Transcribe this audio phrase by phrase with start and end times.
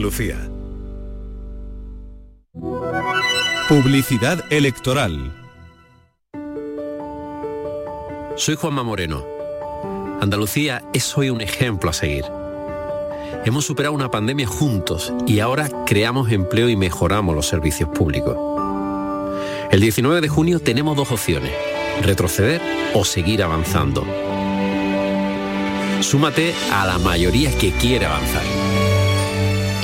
[0.00, 0.36] Lucía.
[3.68, 5.32] Publicidad electoral.
[8.36, 9.24] Soy Juanma Moreno.
[10.20, 12.24] Andalucía es hoy un ejemplo a seguir.
[13.44, 18.36] Hemos superado una pandemia juntos y ahora creamos empleo y mejoramos los servicios públicos.
[19.70, 21.52] El 19 de junio tenemos dos opciones,
[22.02, 22.60] retroceder
[22.94, 24.04] o seguir avanzando.
[26.00, 28.65] Súmate a la mayoría que quiere avanzar.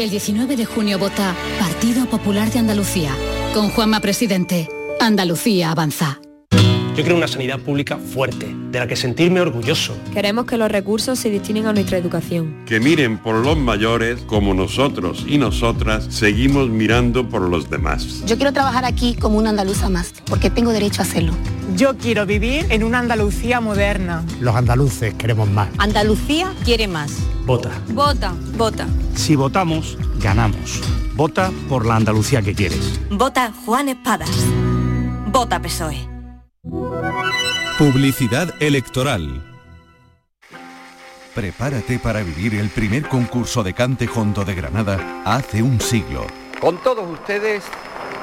[0.02, 3.14] El 19 de junio vota Partido Popular de Andalucía.
[3.54, 4.68] Con Juanma Presidente.
[4.98, 6.20] Andalucía avanza.
[6.50, 9.96] Yo quiero una sanidad pública fuerte, de la que sentirme orgulloso.
[10.12, 12.64] Queremos que los recursos se destinen a nuestra educación.
[12.66, 18.24] Que miren por los mayores como nosotros y nosotras seguimos mirando por los demás.
[18.26, 21.32] Yo quiero trabajar aquí como una andaluza más, porque tengo derecho a hacerlo.
[21.76, 24.24] Yo quiero vivir en una Andalucía moderna.
[24.40, 25.68] Los andaluces queremos más.
[25.78, 27.12] Andalucía quiere más.
[27.46, 27.70] Vota.
[27.88, 28.34] Vota.
[28.56, 28.86] Vota.
[29.14, 30.82] Si votamos, ganamos.
[31.14, 33.00] Vota por la Andalucía que quieres.
[33.10, 34.30] Vota Juan Espadas.
[35.28, 36.08] Vota PSOE.
[37.78, 39.42] Publicidad electoral.
[41.34, 46.26] Prepárate para vivir el primer concurso de cante hondo de Granada hace un siglo.
[46.60, 47.64] Con todos ustedes,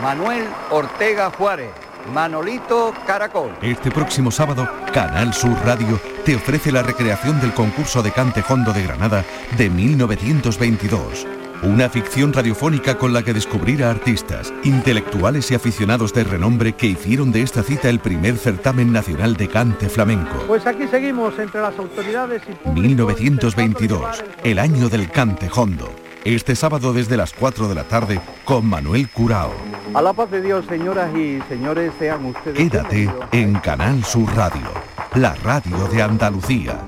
[0.01, 1.88] Manuel Ortega Juárez.
[2.13, 3.51] Manolito Caracol.
[3.61, 8.73] Este próximo sábado, Canal Sur Radio te ofrece la recreación del concurso de cante hondo
[8.73, 9.23] de Granada
[9.57, 11.27] de 1922.
[11.61, 16.87] Una ficción radiofónica con la que descubrir a artistas, intelectuales y aficionados de renombre que
[16.87, 20.37] hicieron de esta cita el primer certamen nacional de cante flamenco.
[20.47, 22.69] Pues aquí seguimos entre las autoridades y...
[22.69, 25.89] 1922, el año del cante hondo.
[26.35, 29.51] Este sábado desde las 4 de la tarde con Manuel Curao.
[29.95, 32.55] A la paz de Dios, señoras y señores, sean ustedes...
[32.55, 34.67] Quédate en Canal Sur Radio,
[35.15, 36.87] la radio de Andalucía.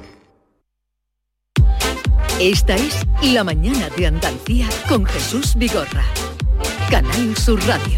[2.40, 6.04] Esta es La Mañana de Andalucía con Jesús Vigorra.
[6.92, 7.98] Canal Sur Radio.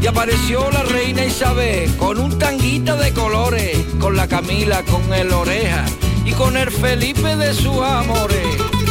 [0.00, 5.30] Y apareció la reina Isabel con un tanguito de colores, con la Camila, con el
[5.32, 5.84] oreja
[6.24, 8.46] y con el Felipe de sus amores.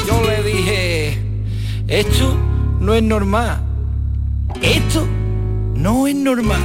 [0.07, 1.17] Yo le dije,
[1.87, 2.35] esto
[2.79, 3.59] no es normal.
[4.61, 5.05] Esto
[5.75, 6.61] no es normal.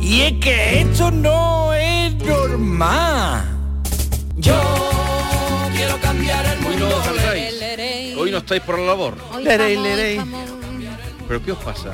[0.00, 3.44] Y es que esto no es normal.
[4.38, 4.60] Yo
[5.74, 6.88] quiero cambiar el Hoy mundo.
[6.98, 7.54] no salgáis.
[8.16, 9.14] Hoy no estáis por la labor.
[9.32, 10.40] Hoy estamos-
[11.28, 11.92] ¿Pero qué os pasa?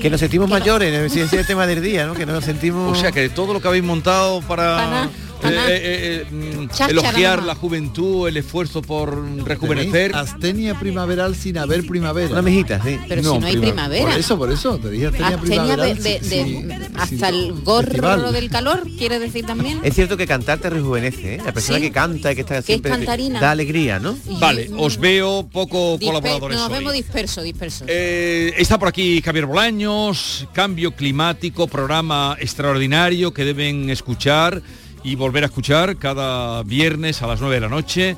[0.00, 1.04] Que nos sentimos que mayores, ¿no?
[1.04, 2.14] Ese es el tema del día, ¿no?
[2.14, 2.96] Que nos sentimos...
[2.96, 5.08] O sea que todo lo que habéis montado para.
[5.44, 10.14] Eh, eh, eh, mm, elogiar la juventud, el esfuerzo por rejuvenecer.
[10.14, 12.30] Astenia primaveral sin haber primavera.
[12.30, 12.98] Una mejita, sí.
[13.08, 14.06] Pero si no hay primavera.
[14.10, 15.96] Por eso, por eso, te dije astenia Astenia primaveral.
[15.96, 18.32] de- de- de- sin- hasta sin el gorro festival.
[18.32, 19.80] del calor, quiere decir también.
[19.82, 21.40] Es cierto que cantar te rejuvenece, ¿eh?
[21.44, 21.84] La persona Sí.
[21.84, 23.40] que canta y que está siempre cantarina.
[23.40, 24.16] da alegría, ¿no?
[24.40, 26.74] Vale, os veo poco Disper- colaboradores nos hoy.
[26.78, 27.86] vemos dispersos, dispersos.
[27.88, 34.62] Eh, está por aquí Javier Bolaños, Cambio Climático, programa extraordinario que deben escuchar
[35.04, 38.16] y volver a escuchar cada viernes a las 9 de la noche.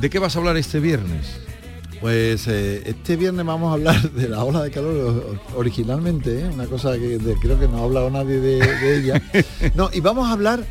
[0.00, 1.26] ¿De qué vas a hablar este viernes?
[2.00, 6.50] Pues eh, este viernes vamos a hablar de la ola de calor originalmente, ¿eh?
[6.52, 9.22] una cosa que de- creo que no ha hablado nadie de, de ella.
[9.74, 10.64] No, y vamos a hablar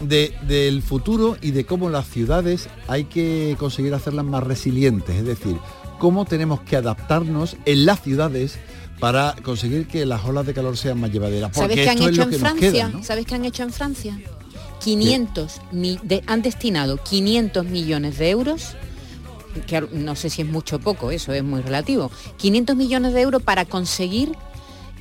[0.00, 5.24] de- del futuro y de cómo las ciudades hay que conseguir hacerlas más resilientes, es
[5.24, 5.56] decir,
[6.00, 8.58] cómo tenemos que adaptarnos en las ciudades
[8.98, 11.52] para conseguir que las olas de calor sean más llevaderas.
[11.54, 12.92] ¿Sabes qué han hecho en Francia?
[13.02, 14.18] ¿Sabes qué han hecho en Francia?
[14.84, 18.76] 500 mi- de- han destinado 500 millones de euros
[19.66, 22.10] que no sé si es mucho o poco, eso es muy relativo.
[22.38, 24.32] 500 millones de euros para conseguir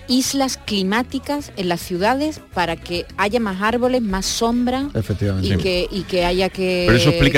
[0.07, 5.55] islas climáticas en las ciudades para que haya más árboles, más sombra Efectivamente.
[5.55, 6.87] y que, y que haya que...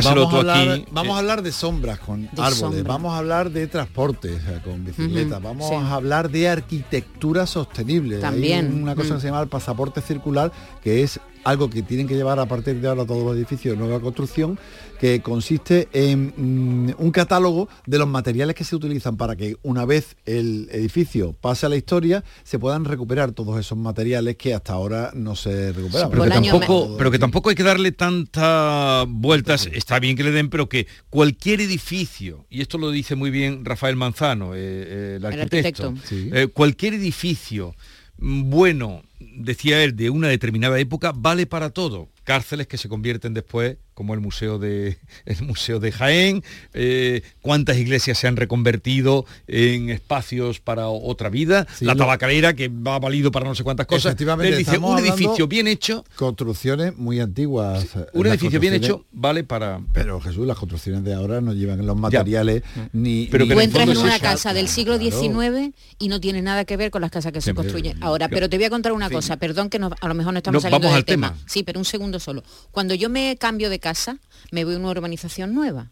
[0.04, 1.16] vamos tú a hablar, aquí, Vamos eh.
[1.16, 2.84] a hablar de sombras con De árboles, sombra.
[2.84, 5.76] vamos a hablar de transporte o sea, con bicicletas, Ujú, vamos sí.
[5.76, 8.16] a hablar de arquitectura sostenible.
[8.18, 9.16] Hay También, una cosa mm.
[9.18, 10.52] que se llama el pasaporte circular,
[10.84, 13.80] que es algo que tienen que llevar a partir de ahora todos los edificios de
[13.84, 14.60] nueva construcción,
[15.00, 19.86] que consiste en mm, un catálogo de los materiales que se utilizan para que una
[19.86, 24.74] vez el edificio pase a la historia, se puedan recuperar todos esos materiales que hasta
[24.74, 26.10] ahora no se recuperaban.
[26.12, 30.32] pero, que tampoco, pero que tampoco hay que darle tantas vueltas, está bien que le
[30.32, 35.14] den, pero que cualquier edificio, y esto lo dice muy bien Rafael Manzano, eh, eh,
[35.18, 37.76] el arquitecto, eh, cualquier edificio
[38.18, 42.10] bueno, decía él, de una determinada época, vale para todo.
[42.24, 46.44] Cárceles que se convierten después como el museo de el museo de Jaén,
[46.76, 52.68] eh, cuántas iglesias se han reconvertido en espacios para otra vida, Sí, la tabacalera que
[52.68, 54.12] va valido para no sé cuántas cosas.
[54.12, 57.86] Efectivamente, Él dice, un edificio bien hecho, Construcciones muy antiguas.
[57.96, 59.80] eh, un edificio bien hecho vale para.
[59.94, 62.62] Pero Jesús, las construcciones de ahora no llevan los materiales
[62.94, 63.28] ni.
[63.32, 64.22] Pero ni- Tú en entras una eso.
[64.24, 65.20] casa del siglo Claro.
[65.22, 68.28] XIX y no tiene nada que ver con las casas que se Siempre, construyen ahora.
[68.28, 68.36] claro.
[68.36, 70.56] Pero te voy a contar una cosa, perdón que no- a lo mejor no estamos
[70.56, 71.30] No, saliendo vamos del al tema.
[71.34, 71.44] tema.
[71.48, 72.44] Sí, pero un segundo solo.
[72.72, 74.18] Cuando yo me cambio de casa,
[74.52, 75.92] me voy a una urbanización nueva,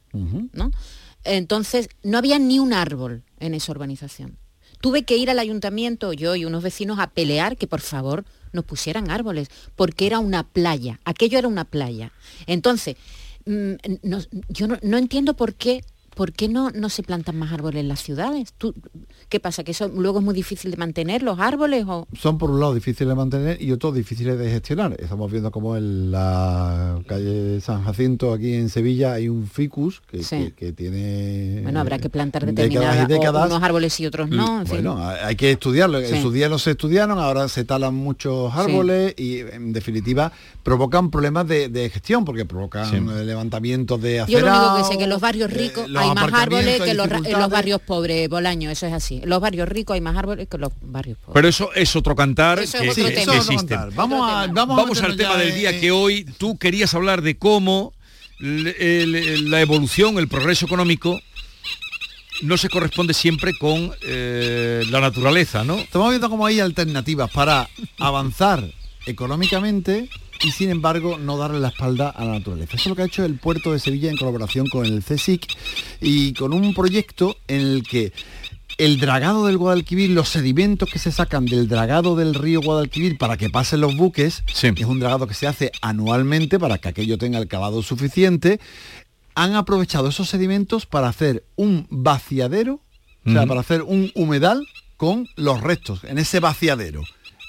[0.54, 0.72] ¿no?
[1.24, 4.38] Entonces, no había ni un árbol en esa urbanización.
[4.82, 8.66] Tuve que ir al ayuntamiento, yo y unos vecinos, a pelear que por favor nos
[8.66, 12.12] pusieran árboles, porque era una playa, aquello era una playa.
[12.48, 12.96] Entonces,
[13.46, 14.20] mm, no-
[14.50, 15.84] yo no, no entiendo por qué,
[16.16, 18.54] por qué no, no se plantan más árboles en las ciudades.
[18.58, 18.74] ¿Tú,
[19.30, 19.64] ¿Qué pasa?
[19.64, 21.86] ¿Que eso luego es muy difícil de mantener los árboles?
[21.88, 22.08] O...
[22.20, 24.96] son por un lado difíciles de mantener y otros difíciles de gestionar.
[25.00, 30.24] Estamos viendo como en la calle San Jacinto, aquí en Sevilla, hay un ficus que,
[30.24, 30.38] Sí.
[30.38, 31.62] que- que tiene...
[31.64, 33.50] Bueno, habrá que plantar décadas y determinadas, o décadas.
[33.50, 34.76] unos árboles y otros no, en fin.
[34.78, 36.00] Bueno, hay que estudiarlo.
[36.02, 36.16] Sí.
[36.16, 40.32] En su día no se estudiaron, ahora se talan muchos árboles y en definitiva
[40.64, 43.00] provocan problemas de, de gestión porque provocan Sí.
[43.26, 46.16] levantamientos de Yo lo único que sé que en los barrios eh, ricos los hay
[46.16, 49.20] más árboles que los, en los barrios pobres, Bolaño, eso es así.
[49.24, 51.34] En los barrios ricos hay más árboles que en los barrios pobres.
[51.34, 53.34] Pero eso es otro cantar Eso que, es otro que- tema.
[53.40, 53.94] que cantar.
[53.94, 57.94] Vamos a- vamos a al tema del día que hoy tú querías hablar de cómo
[58.40, 61.20] la evolución, el progreso económico
[62.42, 65.76] no se corresponde siempre con eh, la naturaleza, ¿no?
[65.78, 68.64] Estamos viendo cómo hay alternativas para avanzar
[69.06, 70.10] económicamente
[70.44, 72.76] y sin embargo no darle la espalda a la naturaleza.
[72.76, 75.48] Eso es lo que ha hecho el puerto de Sevilla en colaboración con el CSIC
[76.02, 78.12] y con un proyecto en el que
[78.78, 83.38] el dragado del Guadalquivir, los sedimentos que se sacan del dragado del río Guadalquivir para
[83.38, 87.40] que pasen los buques, es un dragado que se hace anualmente para que aquello tenga
[87.40, 88.60] el cavado suficiente,
[89.36, 92.80] han aprovechado esos sedimentos para hacer un vaciadero,
[93.26, 94.68] o sea, para hacer un humedal
[94.98, 97.04] con los restos, en ese vaciadero.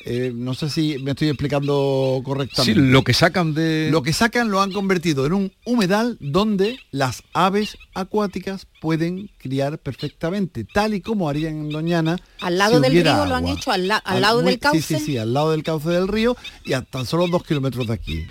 [0.07, 2.81] Eh, no sé si me estoy explicando Sí, correctamente.
[2.81, 3.89] lo que sacan de...
[3.91, 9.79] Lo que sacan lo han convertido en un humedal donde las aves acuáticas pueden criar
[9.79, 12.19] perfectamente, tal y como harían en Doñana.
[12.43, 14.61] Al lado si del río lo han hecho, al, la- al Al- lado muy- del
[14.61, 14.83] cauce.
[14.83, 16.37] Sí, sí, sí, al lado del cauce del río
[16.67, 18.27] y a tan solo dos kilómetros de aquí.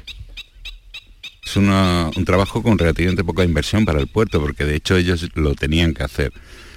[1.45, 5.27] Es una- un trabajo con relativamente poca inversión para el puerto, porque de hecho ellos
[5.33, 6.31] lo tenían que hacer.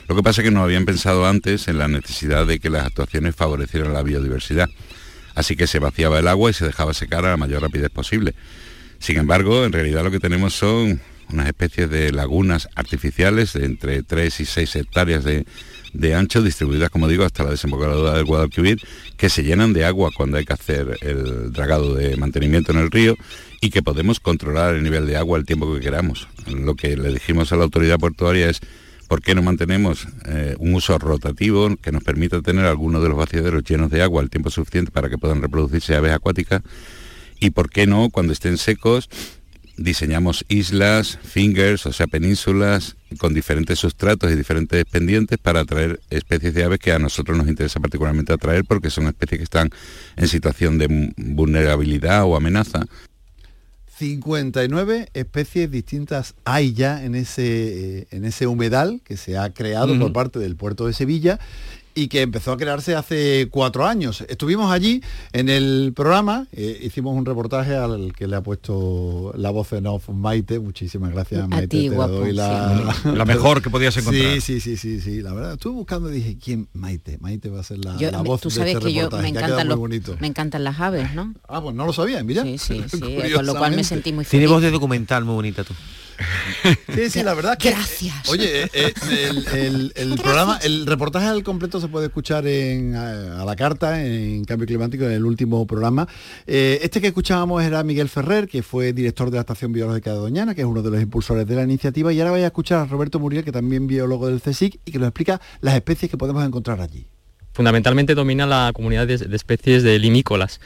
[0.09, 2.87] Lo que pasa es que no habían pensado antes en la necesidad de que las
[2.87, 4.69] actuaciones favorecieran la biodiversidad.
[5.37, 8.35] Así que se vaciaba el agua y se dejaba secar a la mayor rapidez posible.
[8.99, 11.01] Sin embargo, en realidad lo que tenemos son
[11.31, 15.45] unas especies de lagunas artificiales de entre 3 y 6 hectáreas de,
[15.93, 18.81] de ancho, distribuidas, como digo, hasta la desembocadura del Guadalquivir,
[19.19, 22.91] que se llenan de agua cuando hay que hacer el dragado de mantenimiento en el
[22.91, 23.17] río
[23.61, 26.29] y que podemos controlar el nivel de agua el tiempo que queramos.
[26.47, 28.61] Lo que le dijimos a la autoridad portuaria es
[29.09, 33.17] ¿Por qué no mantenemos eh, un uso rotativo que nos permita tener algunos de los
[33.19, 36.63] vaciaderos llenos de agua el tiempo suficiente para que puedan reproducirse aves acuáticas?
[37.39, 39.09] ¿Y por qué no, cuando estén secos,
[39.77, 46.55] diseñamos islas, fingers, o sea, penínsulas, con diferentes sustratos y diferentes pendientes para atraer especies
[46.55, 49.71] de aves que a nosotros nos interesa particularmente atraer porque son especies que están
[50.17, 52.87] en situación de vulnerabilidad o amenaza.
[53.99, 59.99] 59 especies distintas hay ya en ese, eh, en ese humedal que se ha creado
[59.99, 61.39] por parte del puerto de Sevilla
[61.97, 64.21] y que empezó a crearse hace cuatro años.
[64.29, 69.51] Estuvimos allí en el programa, eh, hicimos un reportaje al que le ha puesto la
[69.51, 73.09] voz en off Maite, muchísimas gracias Maite, ti, te guapo, doy la, sí.
[73.17, 74.35] La mejor que podías encontrar.
[74.35, 76.69] Sí, sí, sí, sí, sí, la verdad, estuve buscando y dije, ¿quién?
[76.75, 78.93] Maite, Maite va a ser la, Yo- la me- voz tú de sabes este que
[78.93, 80.17] yo reportaje, me ha quedado encantan, muy los- bonito.
[80.21, 81.35] me encantan las aves, ¿no?
[81.49, 82.43] Ah, pues no lo sabía, mira.
[82.43, 83.01] Sí, sí, sí,
[83.35, 84.51] con lo cual me sentí muy Tiene feliz.
[84.55, 85.73] voz de documental muy bonita tú.
[86.95, 87.71] Sí, sí, la verdad que...
[87.71, 88.29] Gracias.
[88.29, 88.93] Oye, eh, eh,
[89.31, 94.05] el, el- el programa, el reportaje al completo se puede escuchar en, a, la carta,
[94.05, 96.09] en Cambio Climático, en el último programa.
[96.47, 100.17] Eh, este que escuchábamos era Miguel Ferrer, que fue director de la Estación Biológica de
[100.19, 102.81] Doñana, que es uno de los impulsores de la iniciativa, y ahora voy a escuchar
[102.81, 106.17] a Roberto Muriel, que también biólogo del CSIC, y que nos explica las especies que
[106.17, 107.07] podemos encontrar allí.
[107.53, 110.61] fundamentalmente domina la comunidad de, de especies de limícolas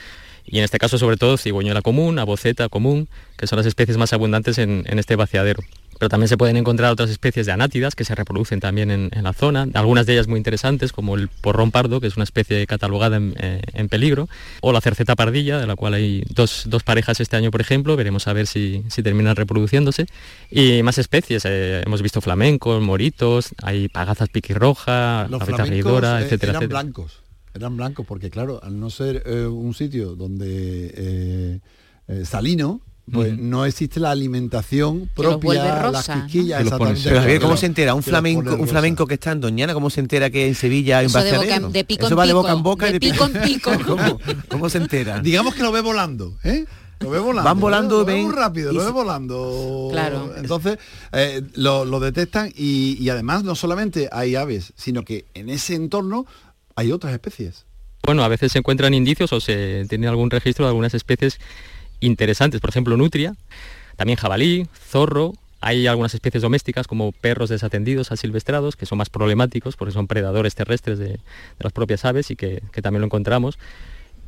[0.51, 4.13] y en este caso sobre todo cigüeñuela común, aboceta común, que son las especies más
[4.13, 5.63] abundantes en, en este vaciadero.
[5.99, 9.23] Pero también se pueden encontrar otras especies de anátidas que se reproducen también en, en
[9.23, 12.67] la zona, algunas de ellas muy interesantes como el porrón pardo, que es una especie
[12.67, 14.27] catalogada en, eh, en peligro,
[14.63, 17.97] o la cerceta pardilla, de la cual hay dos, dos parejas este año, por ejemplo,
[17.97, 20.07] veremos a ver si, si terminan reproduciéndose,
[20.51, 26.61] y más especies, eh, hemos visto flamencos, moritos, hay pagazas piquirroja, eh, etcétera, eran etcétera.
[26.61, 27.20] blancos,
[27.55, 31.61] eran blancos porque claro, al no ser eh, un sitio donde eh,
[32.09, 32.81] eh, salino,
[33.13, 36.23] pues no existe la alimentación propia, las rosa, ¿no?
[36.27, 37.09] quisquillas, Que los pone- exactamente.
[37.11, 37.95] Pero Javier, ¿cómo se entera?
[37.95, 41.07] Un flamenco, un flamenco que está en Doñana, ¿cómo se entera que en Sevilla un
[41.07, 42.99] Eso de, en- de pico Eso en va de pico, boca en boca y de
[43.01, 43.71] de pico en pico.
[43.87, 45.19] ¿Cómo, cómo se entera?
[45.21, 46.67] Digamos que lo ve volando, ¿eh?
[47.01, 47.49] Lo ve volando.
[47.49, 49.89] Van volando, lo ve ven- muy rápido, y lo ve volando.
[49.91, 50.33] Claro.
[50.37, 50.79] Entonces,
[51.13, 55.75] eh, lo, lo detectan y, y además no solamente hay aves, sino que en ese
[55.75, 56.27] entorno
[56.77, 57.67] hay otras especies.
[58.03, 61.39] Bueno, a veces se encuentran indicios o se tiene algún registro de algunas especies
[62.01, 63.35] interesantes, por ejemplo, nutria,
[63.97, 69.77] también jabalí, zorro, hay algunas especies domésticas como perros desatendidos, asilvestrados, que son más problemáticos
[69.77, 71.21] porque son predadores terrestres de,
[71.59, 73.59] las propias aves y que también lo encontramos.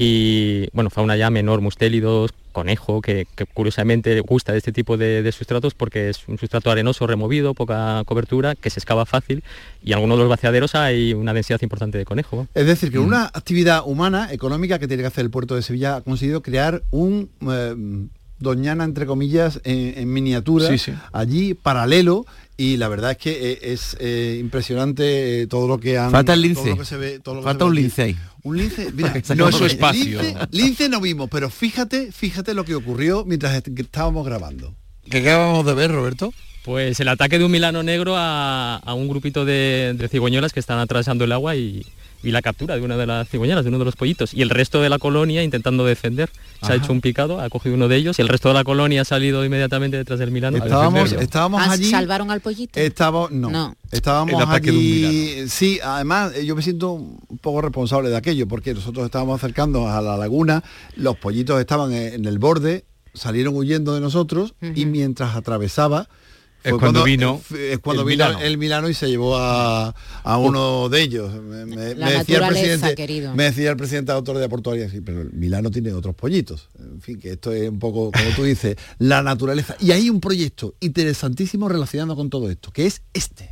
[0.05, 5.23] Y bueno, fauna ya menor, mustélidos, conejo, que, que curiosamente gusta de este tipo de,
[5.23, 9.45] de sustratos porque es un sustrato arenoso removido, poca cobertura, que se excava fácil
[9.81, 12.49] y en algunos de los vaciaderos hay una densidad importante de conejo.
[12.53, 13.05] Es decir, que Mm.
[13.07, 16.83] una actividad humana, económica, que tiene que hacer el puerto de Sevilla ha conseguido crear
[16.91, 18.09] un eh,
[18.43, 20.93] Doñana, entre comillas, en, en miniatura, Sí, sí.
[21.13, 25.99] allí paralelo, y la verdad es que eh, es eh, impresionante eh, todo lo que
[25.99, 26.11] han...
[26.11, 26.71] Falta el todo lince.
[26.71, 27.83] lo que se ve- todo lo que Falta se ve un aquí.
[27.83, 28.17] lince ahí.
[28.43, 30.21] Un lince, mira, No es su espacio.
[30.23, 34.75] Lince, lince no vimos, pero fíjate, fíjate lo que ocurrió mientras estábamos grabando.
[35.09, 36.33] ¿Qué acabamos de ver, Roberto?
[36.65, 40.61] Pues el ataque de un milano negro a, a un grupito de, de cigüeñuelas que
[40.61, 41.85] están atravesando el agua y,
[42.23, 44.33] y la captura de una de las cigüeñuelas, de uno de los pollitos.
[44.35, 46.31] Y el resto de la colonia intentando defender.
[46.63, 48.63] Se ha hecho un picado, ha cogido uno de ellos y el resto de la
[48.63, 50.59] colonia ha salido inmediatamente detrás del milano.
[50.59, 51.91] Estábamos, estábamos allí...
[51.91, 52.79] ¿Salvaron al pollito?
[52.79, 53.77] Estábamos, no, No.
[53.91, 58.11] estábamos El ataque de un allí, sí, además eh, yo me siento un poco responsable
[58.11, 60.63] de aquello, porque nosotros estábamos acercando a la laguna,
[60.95, 66.09] los pollitos estaban en en el borde, salieron huyendo de nosotros y mientras atravesaba
[66.65, 68.45] Es cuando vino f- es cuando el vino Milano.
[68.45, 71.33] el Milano y se llevó a, a uno de ellos.
[71.43, 73.35] Me, me- La me decía el presidente, querido.
[73.35, 76.69] me decía el presidente de autoridad portuaria, sí, pero el Milano tiene otros pollitos.
[76.79, 79.77] En fin, que esto es un poco, como tú dices, la naturaleza.
[79.81, 83.51] Y hay un proyecto interesantísimo relacionado con todo esto, que es este.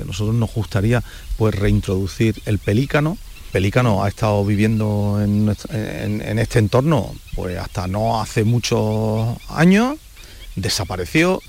[0.00, 1.02] A nosotros nos gustaría
[1.36, 3.18] pues reintroducir el pelícano.
[3.52, 5.54] Pelícano ha estado viviendo en-
[6.22, 9.98] en este entorno pues hasta no hace muchos años,
[10.56, 11.40] desapareció.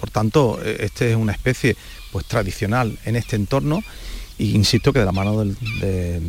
[0.00, 1.76] Por tanto, eh, este es una especie
[2.10, 3.82] pues tradicional en este entorno
[4.38, 6.20] e insisto que de la mano del- de,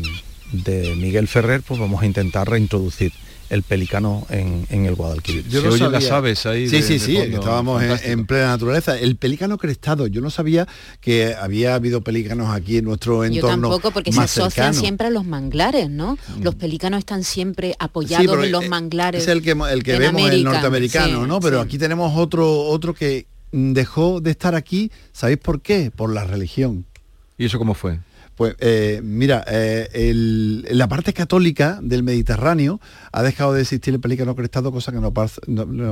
[0.52, 3.12] de Miguel Ferrer pues vamos a intentar reintroducir
[3.50, 5.44] el pelícano en, en el Guadalquivir.
[5.52, 7.40] Se oyen las aves ahí Sí, de- sí, de sí, fondo.
[7.40, 8.98] estábamos en, plena naturaleza.
[8.98, 10.70] El pelícano crestado, yo no sabía
[11.02, 13.68] que había habido pelícanos aquí en nuestro Yo entorno.
[13.70, 14.78] tampoco, porque se asocian cercano.
[14.78, 14.80] Mm.
[14.80, 16.18] siempre a los manglares, ¿no?
[16.42, 19.24] Los pelícanos están siempre Sí, apoyados pero, en los eh, manglares.
[19.24, 20.50] Es el que, el que en vemos el América.
[20.52, 21.40] norteamericano, Sí, ¿no?
[21.42, 21.66] Pero sí.
[21.66, 25.92] aquí tenemos otro, otro que mm, dejó de estar aquí, ¿sabéis por qué?
[25.92, 26.86] Por la religión.
[27.38, 28.00] ¿Y eso cómo fue?
[28.36, 32.80] Pues eh, mira, eh, el- la parte católica del Mediterráneo
[33.12, 35.12] ha dejado de existir el pelícano crestado, cosa que no,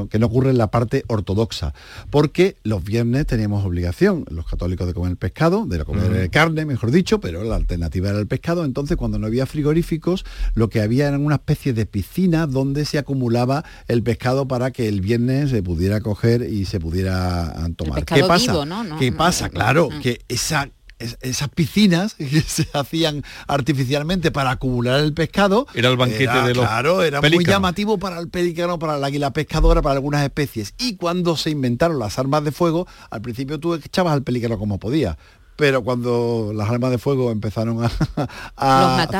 [0.09, 1.73] que no ocurre en la parte ortodoxa,
[2.09, 6.29] porque los viernes teníamos obligación, los católicos, de comer pescado, de comer Mm.
[6.31, 10.69] carne, mejor dicho, pero la alternativa era el pescado, entonces cuando no había frigoríficos, lo
[10.69, 15.01] que había era una especie de piscina donde se acumulaba el pescado para que el
[15.01, 18.05] viernes se pudiera coger y se pudiera tomar.
[18.05, 18.51] ¿Qué pasa?
[18.53, 18.83] vivo, ¿no?
[18.83, 19.49] No, ¿Qué pasa?
[19.49, 20.01] Claro, no.
[20.01, 25.97] que esa es- esas piscinas que se hacían artificialmente para acumular el pescado Era el
[25.97, 29.81] banquete era, de los claro era muy llamativo para el pelícano para el águila pescadora
[29.81, 30.73] para algunas especies.
[30.77, 34.79] Y cuando se inventaron las armas de fuego al principio tú echabas al pelícano como
[34.79, 35.17] podías
[35.55, 37.91] pero cuando las armas de fuego empezaron a,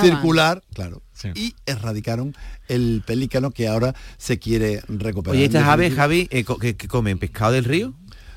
[0.02, 1.02] circular claro
[1.36, 2.34] y erradicaron
[2.70, 5.36] el pelícano que ahora se quiere recuperar.
[5.36, 7.94] Oye, estas aves, Javi, eh, co- que, que comen pescado del río.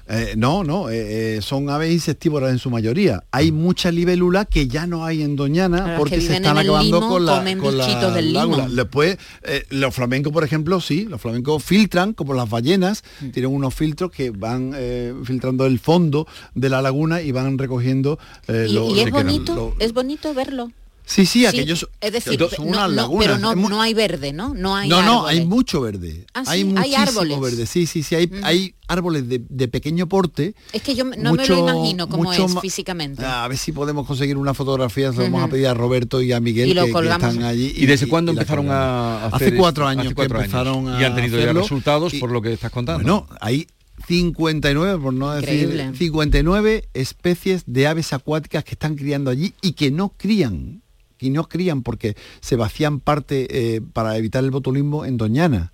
[0.09, 3.23] Eh, no, no, eh, eh, son aves insectívoras en su mayoría.
[3.30, 7.09] Hay mucha libélula que ya no hay en Doñana porque que se están acabando limo,
[7.09, 8.68] con la comen con la del limo.
[8.68, 13.28] Después, eh, los flamencos, por ejemplo, sí, los flamencos filtran, como las ballenas, Mm.
[13.30, 18.18] tienen unos filtros que van eh, filtrando el fondo de la laguna y van recogiendo
[18.49, 20.71] eh, Y, lo- y es bonito, lo- es bonito verlo.
[21.04, 23.38] Sí, sí, aquellos es decir, son no, unas no, lagunas.
[23.40, 24.54] pero no, hay verde, ¿no?
[24.54, 26.25] No hay no, no, hay mucho verde.
[26.32, 27.40] Ah, hay sí, hay muchísimo árboles.
[27.40, 27.66] verde.
[27.66, 30.54] Sí, sí, sí, hay, hay árboles de, de pequeño porte.
[30.73, 33.25] Es que yo no me lo imagino cómo mucho es físicamente.
[33.25, 36.32] A ver si podemos conseguir una fotografía, se lo vamos a pedir a Roberto y
[36.32, 37.73] a Miguel Y lo que- están allí.
[37.76, 40.35] ¿Y desde cuándo empezaron a hacer Hace cuatro años Hace que años.
[40.37, 43.02] empezaron a Y han tenido ya resultados por lo que estás contando.
[43.02, 43.66] Bueno, hay
[44.06, 45.92] 59, por no decir Increíble.
[45.97, 50.82] 59 especies de aves acuáticas que están criando allí y que no crían,
[51.23, 55.73] y no crían porque se vacían parte eh, para evitar el botulismo en Doñana.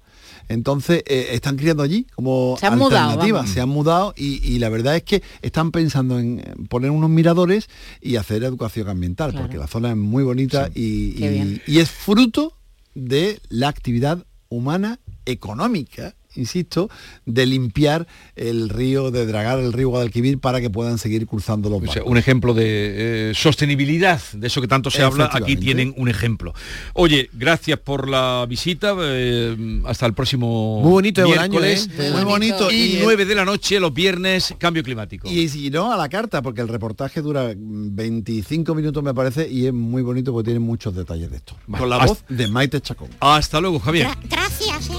[0.48, 4.68] Entonces eh, están criando allí como Se han alternativa, se han mudado y, y la
[4.70, 7.68] verdad es que están pensando en poner unos miradores
[8.00, 9.44] y hacer educación ambiental, Claro.
[9.44, 12.54] porque la zona es muy bonita y es fruto
[12.94, 16.88] de la actividad humana económica, insisto,
[17.26, 18.06] de limpiar
[18.36, 21.94] el río, de dragar el río Guadalquivir para que puedan seguir cruzando los O sea,
[21.94, 22.10] barcos.
[22.10, 26.54] un ejemplo de eh, sostenibilidad, de eso que tanto se habla, aquí tienen un ejemplo.
[26.94, 31.88] Oye, gracias por la visita, eh, hasta el próximo Muy bonito de buen año, miércoles.
[31.98, 32.10] ¿eh?
[32.14, 32.70] Muy bonito.
[32.70, 35.28] Y Y, 9 de la noche, los viernes, cambio climático.
[35.28, 39.66] y si no, a la carta, porque el reportaje dura 25 minutos me parece y
[39.66, 41.56] es muy bonito porque tiene muchos detalles de esto.
[41.66, 43.08] Vale, Con la hasta- voz de Maite Chacón.
[43.20, 44.08] Hasta luego, Javier.
[44.28, 44.92] Gracias, ¿eh?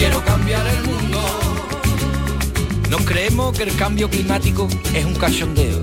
[0.00, 1.20] Quiero cambiar el mundo.
[2.88, 5.78] No creemos que el cambio climático es un cachondeo,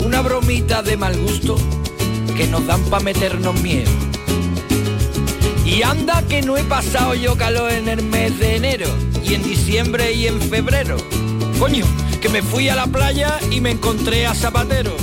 [0.00, 1.56] una bromita de mal gusto
[2.36, 3.90] que nos dan para meternos miedo.
[5.64, 8.88] Y anda que no he pasado yo calor en el mes de enero,
[9.24, 10.98] y en diciembre y en febrero.
[11.58, 11.86] Coño,
[12.20, 14.94] que me fui a la playa y me encontré a Zapatero.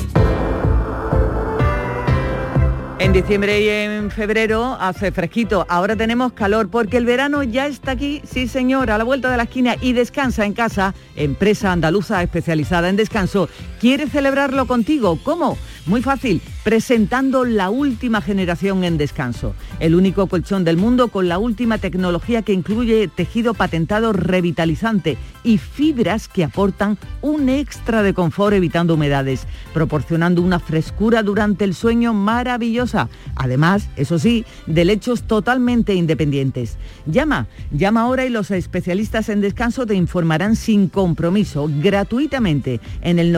[2.99, 5.65] En diciembre y en febrero hace fresquito.
[5.69, 9.37] Ahora tenemos calor porque el verano ya está aquí, sí señor, a la vuelta de
[9.37, 10.93] la esquina y descansa en casa.
[11.15, 13.47] Empresa andaluza especializada en descanso.
[13.79, 15.17] ¿Quiere celebrarlo contigo?
[15.23, 15.57] ¿Cómo?
[15.85, 19.55] Muy fácil, presentando la última generación en descanso.
[19.79, 25.57] El único colchón del mundo con la última tecnología que incluye tejido patentado revitalizante y
[25.57, 32.13] fibras que aportan un extra de confort evitando humedades, proporcionando una frescura durante el sueño
[32.13, 33.09] maravillosa.
[33.35, 36.77] Además, eso sí, de lechos totalmente independientes.
[37.07, 43.33] Llama, llama ahora y los especialistas en descanso te informarán sin compromiso, gratuitamente, en el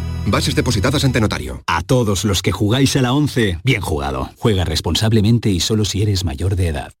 [0.27, 1.63] Bases depositadas ante notario.
[1.67, 4.29] A todos los que jugáis a la 11, bien jugado.
[4.37, 6.93] Juega responsablemente y solo si eres mayor de edad.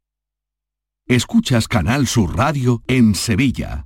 [1.07, 3.85] Escuchas Canal Sur Radio en Sevilla.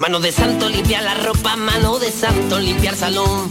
[0.00, 3.50] Mano de santo limpia la ropa, mano de santo limpiar salón,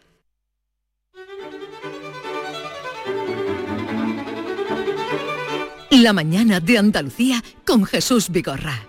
[5.91, 8.79] La mañana de Andalucía con Jesús Vigorra.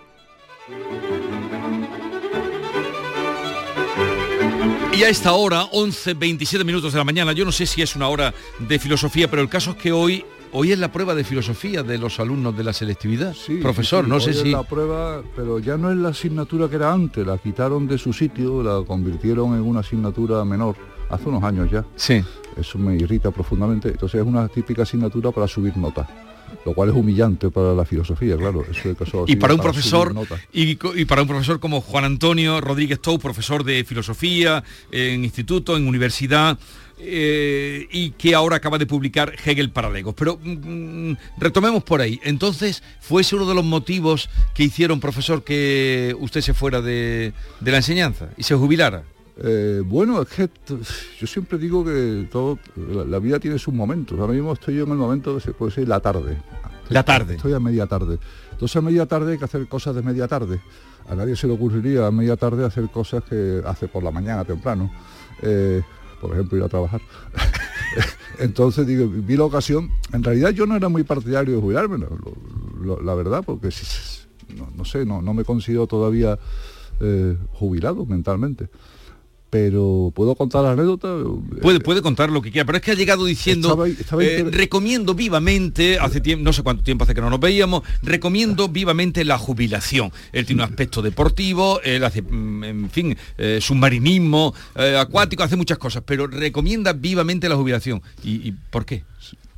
[4.97, 7.95] Y a esta hora, 11, 27 minutos de la mañana, yo no sé si es
[7.95, 11.23] una hora de filosofía, pero el caso es que hoy, hoy es la prueba de
[11.23, 13.35] filosofía de los alumnos de la selectividad.
[13.61, 14.51] Profesor, Sí, no hoy sé es si...
[14.51, 18.13] la prueba, pero ya no es la asignatura que era antes, la quitaron de su
[18.13, 20.75] sitio, la convirtieron en una asignatura menor,
[21.09, 21.83] hace unos años ya.
[21.95, 22.23] Sí.
[22.55, 23.89] Eso me irrita profundamente.
[23.89, 26.07] Entonces es una típica asignatura para subir notas.
[26.65, 28.65] Lo cual es humillante para la filosofía, claro.
[28.69, 30.13] Eso de solo Y para un profesor
[30.51, 35.87] y, para un profesor como Juan Antonio Rodríguez Tou, profesor de filosofía en instituto, en
[35.87, 36.57] universidad,
[36.99, 40.13] eh, y que ahora acaba de publicar Hegel para Legos.
[40.15, 42.19] Pero mm, retomemos por ahí.
[42.23, 47.33] Entonces, ¿fue ese uno de los motivos que hicieron, profesor, que usted se fuera de,
[47.59, 49.03] de la enseñanza y se jubilara?
[49.37, 50.49] Eh, bueno, es que
[51.19, 54.19] yo siempre digo que todo, la, la vida tiene sus momentos.
[54.19, 56.37] Ahora mismo estoy yo en el momento se puede decir la tarde.
[56.89, 57.35] La tarde.
[57.35, 58.19] Estoy a media tarde.
[58.51, 60.59] Entonces a media tarde hay que hacer cosas de media tarde.
[61.09, 64.45] A nadie se le ocurriría a media tarde hacer cosas que hace por la mañana
[64.45, 64.91] temprano.
[65.41, 65.81] Eh,
[66.21, 67.01] por ejemplo, ir a trabajar.
[68.39, 69.89] Entonces digo, vi la ocasión.
[70.13, 72.17] En realidad yo no era muy partidario de jubilarme, lo-
[72.83, 73.69] lo- la verdad, porque
[74.57, 76.37] no, no sé, no, no me considero todavía
[76.99, 78.69] eh, jubilado mentalmente.
[79.53, 81.15] Pero puedo contar la anécdota.
[81.61, 84.45] Puede, puede contar lo que quiera, pero es que ha llegado diciendo, Estaba estaba eh,
[84.49, 89.23] recomiendo vivamente, hace tiempo, no sé cuánto tiempo hace que no nos veíamos, recomiendo vivamente
[89.23, 90.11] la jubilación.
[90.31, 95.55] Él tiene un aspecto deportivo, él hace, mm, en fin, eh, submarinismo, eh, acuático, hace
[95.55, 98.01] muchas cosas, pero recomienda vivamente la jubilación.
[98.23, 99.03] ¿Y, y por qué?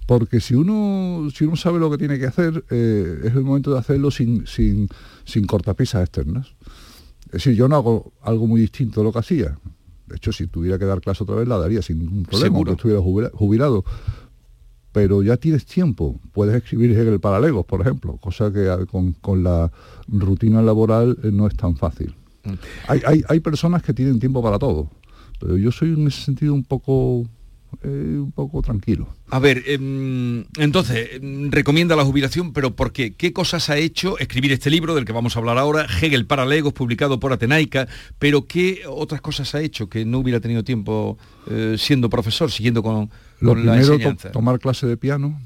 [0.05, 3.79] Porque si uno, si uno sabe lo que tiene que hacer, es el momento de
[3.79, 4.89] hacerlo sin, sin,
[5.23, 6.53] sin cortapisas externas.
[7.31, 9.58] decir, yo no hago algo muy distinto de lo que hacía.
[10.07, 12.71] De hecho, si tuviera que dar clase otra vez, la daría sin ningún problema, Seguro.
[12.71, 13.83] aunque estuviera jubila- jubilado.
[14.91, 19.11] Pero ya tienes tiempo, puedes escribir Hegel para Legos, por ejemplo, cosa que ah, con,
[19.13, 19.69] con la
[20.07, 22.15] rutina laboral eh, no es tan fácil.
[22.45, 22.49] Mm.
[22.87, 24.89] Hay, hay, hay personas que tienen tiempo para todo,
[25.39, 27.25] pero yo soy en ese sentido un poco,
[27.84, 29.08] eh, un poco tranquilo.
[29.30, 33.13] A ver, em, entonces, em, recomienda la jubilación, pero ¿por qué?
[33.13, 36.45] ¿Qué cosas ha hecho escribir este libro del que vamos a hablar ahora, Hegel para
[36.45, 37.88] Legos, publicado por Atenaica,
[38.19, 41.17] pero qué otras cosas ha hecho que no hubiera tenido tiempo
[41.49, 44.32] eh, siendo profesor, siguiendo con, Lo con la primero, to- enseñanza?
[44.32, 45.39] tomar clase de piano,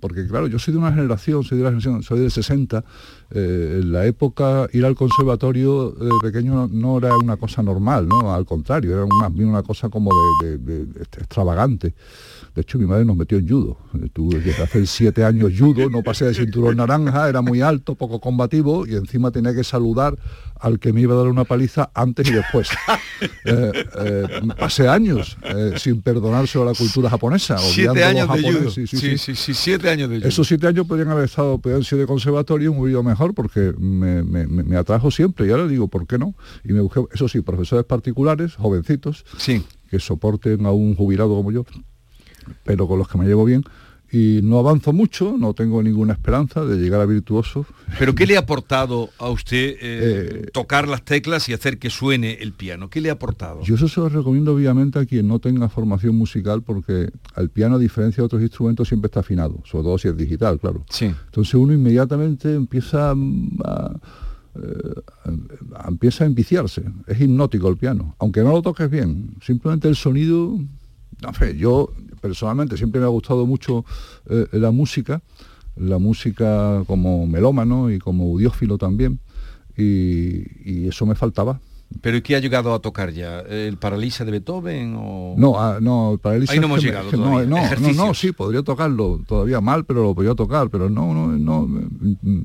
[0.00, 2.84] porque claro, yo soy de una generación, soy de la generación, soy del 60,
[3.34, 8.08] eh, en la época ir al conservatorio de pequeño no, no era una cosa normal,
[8.08, 8.34] ¿no?
[8.34, 10.10] Al contrario, era una, una cosa como
[10.42, 11.94] de, de- de- extravagante.
[12.54, 13.78] De hecho, mi madre nos metió en judo.
[13.94, 17.94] Eh, Tuve que hacer siete años judo, no pasé de cinturón naranja, era muy alto,
[17.94, 20.18] poco combativo, y encima tenía que saludar
[20.60, 22.68] al que me iba a dar una paliza antes y después.
[23.44, 24.26] Eh, eh,
[24.58, 27.56] pasé años eh, sin perdonárselo a la cultura japonesa.
[27.58, 28.52] Siete años los de judo.
[28.70, 30.28] japoneses, Sí, sí, sí, siete años de judo.
[30.28, 34.22] Esos siete años podrían haber estado, podrían sido de conservatorio, un hubido mejor, porque me,
[34.22, 35.46] me- me- atrajo siempre.
[35.46, 36.34] Y ahora digo, ¿por qué no?
[36.64, 39.24] Y me busqué, eso sí, profesores particulares, jovencitos,
[39.90, 41.64] que soporten a un jubilado como yo,
[42.64, 43.62] pero con los que me llevo bien.
[44.14, 47.64] Y no avanzo mucho, no tengo ninguna esperanza de llegar a virtuoso.
[47.98, 52.34] ¿Pero qué le ha aportado a usted eh, tocar las teclas y hacer que suene
[52.42, 52.90] el piano?
[52.90, 53.62] ¿Qué le ha aportado?
[53.62, 57.76] Yo eso se lo recomiendo obviamente a quien no tenga formación musical porque el piano,
[57.76, 60.84] a diferencia de otros instrumentos, siempre está afinado, sobre todo si es digital, claro.
[60.90, 61.06] Sí.
[61.06, 63.96] Entonces uno inmediatamente empieza a,
[64.56, 65.00] eh,
[65.74, 66.82] a- empieza a enviciarse.
[67.06, 69.30] Es hipnótico el piano, aunque no lo toques bien.
[69.40, 70.58] Simplemente el sonido,
[71.22, 73.84] no sé, yo personalmente siempre me ha gustado mucho
[74.30, 75.20] eh, la música,
[75.76, 79.18] la música como melómano y como audiófilo también,
[79.76, 81.60] y, y eso me faltaba.
[82.00, 83.40] ¿Pero ¿y qué ha llegado a tocar ya?
[83.40, 85.34] ¿El Paralisa de Beethoven o...?
[85.36, 87.76] No, ah, no, para Elisa Ahí no hemos que llegado que no, todavía.
[87.80, 91.68] no, no, sí, podría tocarlo todavía mal, pero lo podría tocar, pero no, no, no,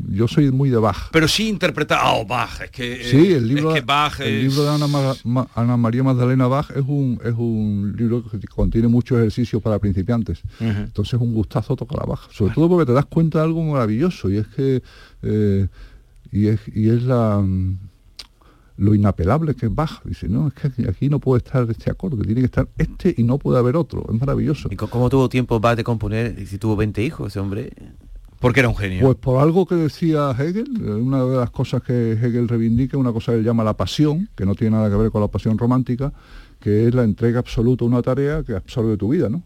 [0.09, 1.09] yo soy muy de Bach.
[1.11, 1.99] Pero sí interpretar...
[2.05, 2.61] ¡Oh, Bach!
[2.61, 5.15] Es que, eh, Sí, el libro, es que Bach el es- libro de Ana, Ma-
[5.23, 9.79] Ma- Ana María Magdalena Bach es un, es un libro que contiene muchos ejercicios para
[9.79, 10.41] principiantes.
[10.59, 13.63] Entonces es un gustazo tocar a Bach, sobre todo porque te das cuenta de algo
[13.63, 14.81] maravilloso y es que
[15.23, 15.67] eh,
[16.31, 17.43] y es y es la
[18.77, 20.03] lo inapelable que es Bach.
[20.05, 23.23] Dice, no, es que aquí- no puede estar este acorde, tiene que estar este y
[23.23, 24.05] no puede haber otro.
[24.11, 24.69] Es maravilloso.
[24.71, 27.71] ¿Y cómo tuvo tiempo Bach de componer si tuvo 20 hijos ese hombre?
[28.39, 29.01] Porque era un genio.
[29.03, 30.69] Pues por algo que decía Hegel,
[31.01, 34.45] una de las cosas que Hegel reivindica, una cosa que él llama la pasión, que
[34.45, 36.13] no tiene nada que ver con la pasión romántica,
[36.59, 39.41] que es la entrega absoluta a una tarea que absorbe tu vida, ¿no?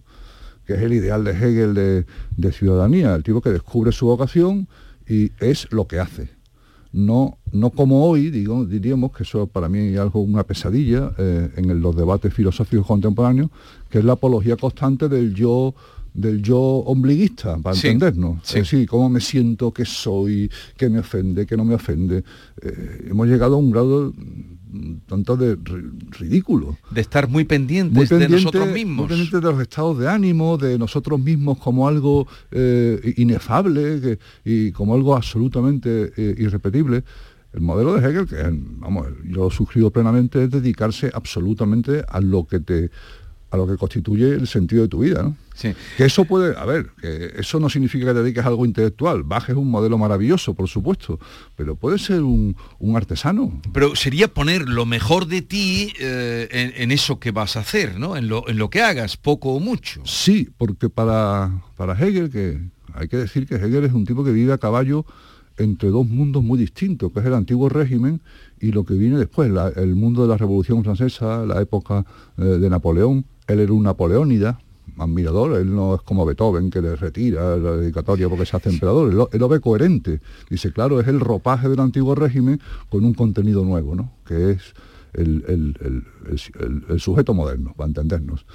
[0.65, 4.67] Que es el ideal de Hegel de, de ciudadanía, el tipo que descubre su vocación
[5.07, 6.29] y es lo que hace.
[6.93, 11.49] No, no como hoy, digo, diríamos que eso para mí es algo, una pesadilla eh,
[11.55, 13.49] en el- los debates filosóficos contemporáneos,
[13.89, 15.73] que es la apología constante del yo
[16.13, 18.39] del yo ombliguista, para Sí, entendernos.
[18.43, 18.59] sí.
[18.59, 22.25] Es decir, cómo me siento, qué soy, qué me ofende, qué no me ofende.
[22.61, 24.13] Eh, hemos llegado a un grado
[25.07, 26.77] tanto de ri- ridículo.
[26.91, 29.07] De estar muy pendientes Muy de pendiente, nosotros muy mismos.
[29.07, 34.71] pendiente de los estados de ánimo, de nosotros mismos como algo eh, inefable que- y
[34.71, 37.03] como algo absolutamente eh, irrepetible.
[37.53, 38.37] El modelo de Hegel, que
[38.79, 42.91] vamos, yo lo suscribo plenamente, es dedicarse absolutamente a lo que te
[43.51, 45.35] a lo que constituye el sentido de tu vida, ¿no?
[45.53, 45.73] Sí.
[45.97, 49.23] Que eso puede, a ver, que eso no significa que te dediques a algo intelectual.
[49.23, 51.19] Bach es un modelo maravilloso, por supuesto,
[51.55, 53.61] pero puede ser un, un artesano.
[53.73, 57.99] Pero sería poner lo mejor de ti eh, en, en eso que vas a hacer,
[57.99, 58.15] ¿no?
[58.17, 60.01] En lo, en lo que hagas, poco o mucho.
[60.05, 62.59] Sí, porque para, para Hegel, que
[62.93, 65.05] hay que decir que Hegel es un tipo que vive a caballo
[65.57, 68.21] entre dos mundos muy distintos, que es el antiguo régimen
[68.59, 72.05] y lo que viene después, la- el mundo de la Revolución Francesa, la época
[72.37, 73.25] eh, de Napoleón.
[73.51, 74.59] Él era un napoleónida,
[74.97, 79.09] admirador, él no es como Beethoven que le retira la dedicatoria porque se hace emperador,
[79.09, 80.19] él lo, él lo ve coherente.
[80.49, 82.59] Dice, claro, es el ropaje del antiguo régimen
[82.89, 84.11] con un contenido nuevo, ¿no?
[84.25, 84.73] que es
[85.13, 86.05] el, el-
[86.89, 88.45] el- sujeto moderno, para entendernos.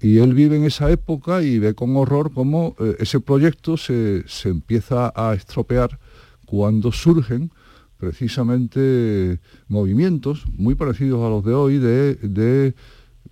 [0.00, 4.24] Y él vive en esa época y ve con horror cómo eh, ese proyecto se,
[4.26, 5.98] se empieza a estropear
[6.44, 7.50] cuando surgen
[7.96, 12.74] precisamente movimientos muy parecidos a los de hoy de, de,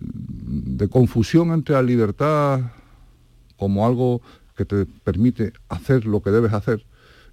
[0.07, 2.61] de confusión entre la libertad
[3.57, 4.21] como algo
[4.55, 6.85] que te permite hacer lo que debes hacer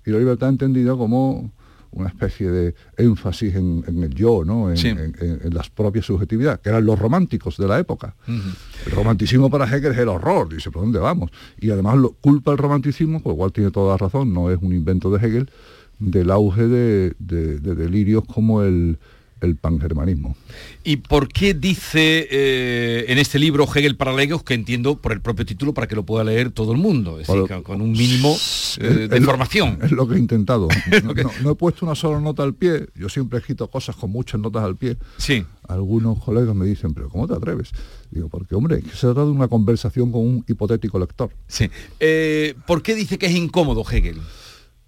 [0.05, 1.53] y la libertad entendida como
[1.93, 4.71] una especie de énfasis en, en el yo, ¿no?
[4.71, 4.89] en, Sí.
[4.89, 8.17] en- en- en las propias subjetividades, que eran los románticos de la época.
[8.27, 11.31] El romanticismo para Hegel es el horror, dice, ¿por dónde vamos?
[11.61, 14.59] Y además lo culpa el romanticismo, por lo cual tiene toda la razón, no es
[14.63, 15.51] un invento de Hegel,
[15.99, 18.99] del auge de, de- de delirios como el,
[19.43, 20.37] el pangermanismo.
[20.85, 25.21] ¿Y por qué dice eh, en este libro Hegel para legos, que entiendo por el
[25.21, 28.35] propio título para que lo pueda leer todo el mundo, es decir, con- un mínimo
[28.79, 29.79] eh, de Es lo- información?
[29.83, 30.69] Es lo que he intentado.
[31.05, 33.97] No, no- no he puesto una sola nota al pie, yo siempre he escrito cosas
[33.97, 34.97] con muchas notas al pie.
[35.19, 35.45] Sí.
[35.69, 37.71] Algunos colegas me dicen, pero ¿cómo te atreves?
[38.11, 41.31] Digo, porque hombre, se trata de una conversación con un hipotético lector.
[41.49, 41.69] Sí.
[42.01, 44.19] Eh, ¿Por qué dice que es incómodo Hegel?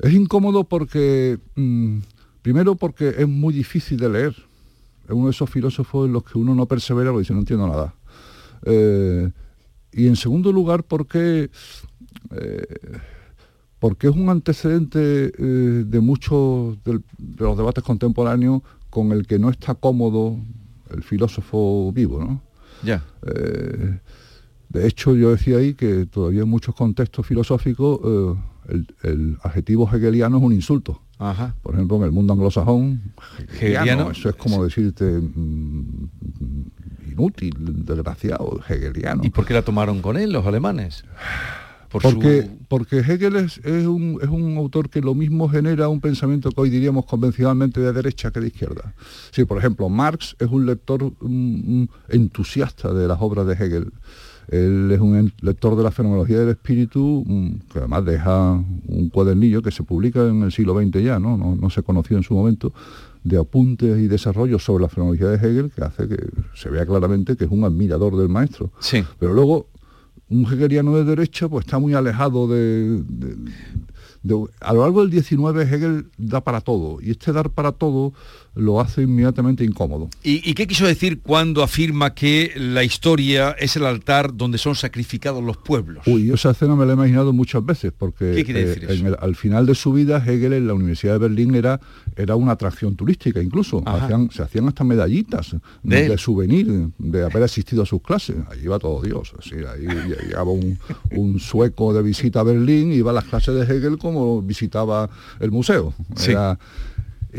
[0.01, 1.99] Es incómodo porque, mm,
[2.45, 4.37] primero porque es muy difícil de leer.
[5.07, 7.67] Es uno de esos filósofos en los que uno no persevera porque dice, no entiendo
[7.67, 7.95] nada.
[8.67, 9.31] Eh,
[9.93, 11.51] y en segundo lugar porque,
[12.33, 12.67] eh,
[13.79, 17.01] porque es un antecedente eh, de muchos de
[17.39, 20.37] los debates contemporáneos con el que no está cómodo
[20.91, 22.43] el filósofo vivo, ¿no?
[22.83, 23.03] Ya.
[24.69, 28.37] De hecho, yo decía ahí que todavía en muchos contextos filosóficos
[28.69, 31.04] el, el adjetivo hegeliano es un insulto.
[31.19, 31.55] Ajá.
[31.63, 33.01] Por ejemplo, en el mundo anglosajón,
[33.53, 36.09] hegeliano, eso es como decirte mm,
[37.13, 39.23] inútil, desgraciado, hegeliano.
[39.25, 41.05] ¿Y por qué la tomaron con él los alemanes?
[41.91, 45.89] Por porque, su- porque Hegel es, es un, es un autor que lo mismo genera
[45.89, 48.95] un pensamiento que hoy diríamos convencionalmente de derecha que de izquierda.
[49.31, 53.93] Sí, por ejemplo, Marx es un lector mm, mm, entusiasta de las obras de Hegel.
[54.49, 58.53] Él es un lector de la fenomenología del espíritu, mm, que además deja
[58.89, 61.37] un cuadernillo que se publica en el siglo XX ya, ¿no?
[61.37, 62.73] No, no se conoció en su momento,
[63.23, 66.17] de apuntes y desarrollos sobre la fenomenología de Hegel, que hace que
[66.55, 68.71] se vea claramente que es un admirador del maestro.
[68.81, 69.03] Sí.
[69.19, 69.67] Pero luego
[70.29, 73.37] un hegeliano de derecha pues está muy alejado de, de-
[74.23, 78.13] de- a lo largo del 19 Hegel da para todo y este dar para todo
[78.57, 80.09] lo hace inmediatamente incómodo.
[80.23, 84.75] ¿Y, y qué quiso decir cuando afirma que la historia es el altar donde son
[84.77, 86.05] sacrificados los pueblos?
[86.07, 89.17] Uy, esa escena me la he imaginado muchas veces porque ¿Qué quiere eh, en el-
[89.21, 91.81] al final de su vida Hegel en la Universidad de Berlín era,
[92.17, 93.83] era una atracción turística incluso.
[93.87, 98.37] Hacían- se hacían hasta medallitas ¿De de, souvenir de haber asistido a sus clases.
[98.51, 99.33] Allí iba todo Dios.
[99.39, 99.87] Así, ahí
[100.27, 100.79] llegaba un,
[101.13, 105.11] un sueco de visita a Berlín y iba a las clases de Hegel como visitaba
[105.41, 105.93] el museo.
[106.29, 106.59] Era-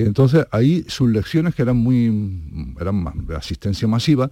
[0.03, 2.05] entonces ahí sus lecciones que eran muy
[2.79, 4.31] eran de asistencia masiva,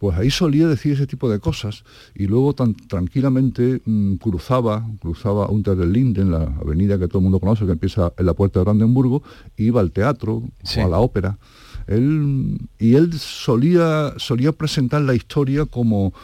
[0.00, 5.48] pues ahí solía decir ese tipo de cosas y luego tan tranquilamente mm, cruzaba, cruzaba
[5.50, 8.60] Unter den Linden, la avenida que todo el mundo conoce, que empieza en la puerta
[8.60, 9.22] de Brandenburgo,
[9.58, 10.42] e iba al teatro
[10.76, 11.38] o a la ópera.
[11.86, 16.14] Él, y él solía, solía presentar la historia como,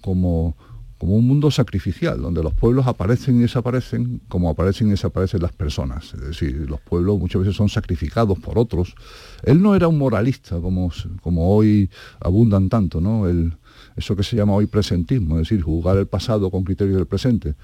[0.00, 0.56] como,
[0.98, 5.52] como un mundo sacrificial, donde los pueblos aparecen y desaparecen como aparecen y desaparecen las
[5.52, 6.14] personas.
[6.14, 8.94] Es decir, los pueblos muchas veces son sacrificados por otros.
[9.42, 13.28] Él no era un moralista como, como hoy abundan tanto, ¿no?
[13.28, 13.52] El,
[13.96, 17.54] eso que se llama hoy presentismo, es decir, juzgar el pasado con criterio del presente.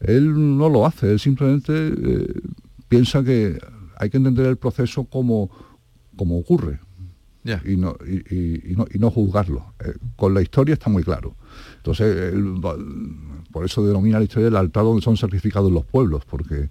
[0.00, 2.40] Él no lo hace, él simplemente eh,
[2.88, 3.58] piensa que
[3.96, 5.50] hay que entender el proceso como,
[6.16, 6.80] como ocurre
[7.64, 9.74] y, no, y no, y no juzgarlo.
[9.84, 11.36] Eh, con la historia está muy claro.
[11.82, 12.60] Entonces, él
[13.50, 16.68] por eso denomina la historia el altar donde son sacrificados los pueblos, porque,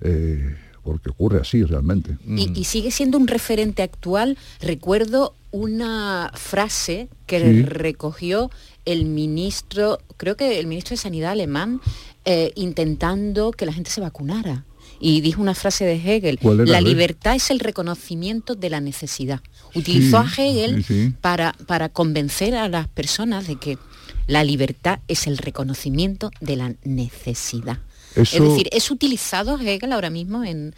[0.00, 2.18] eh, porque ocurre así realmente.
[2.26, 4.36] Y, y sigue siendo un referente actual.
[4.60, 7.62] Recuerdo una frase que Sí.
[7.62, 8.50] recogió
[8.86, 11.80] el ministro, creo que el ministro de Sanidad alemán,
[12.24, 14.64] eh, intentando que la gente se vacunara.
[15.02, 16.72] Y dijo una frase de Hegel, ¿Cuál era?
[16.72, 19.40] la libertad es el reconocimiento de la necesidad.
[19.74, 21.14] Utilizó Sí, a Hegel sí, sí.
[21.20, 23.78] Para, para convencer a las personas de que
[24.26, 27.78] la libertad es el reconocimiento de la necesidad.
[28.14, 30.74] Eso- Es decir, es utilizado Hegel ahora mismo en,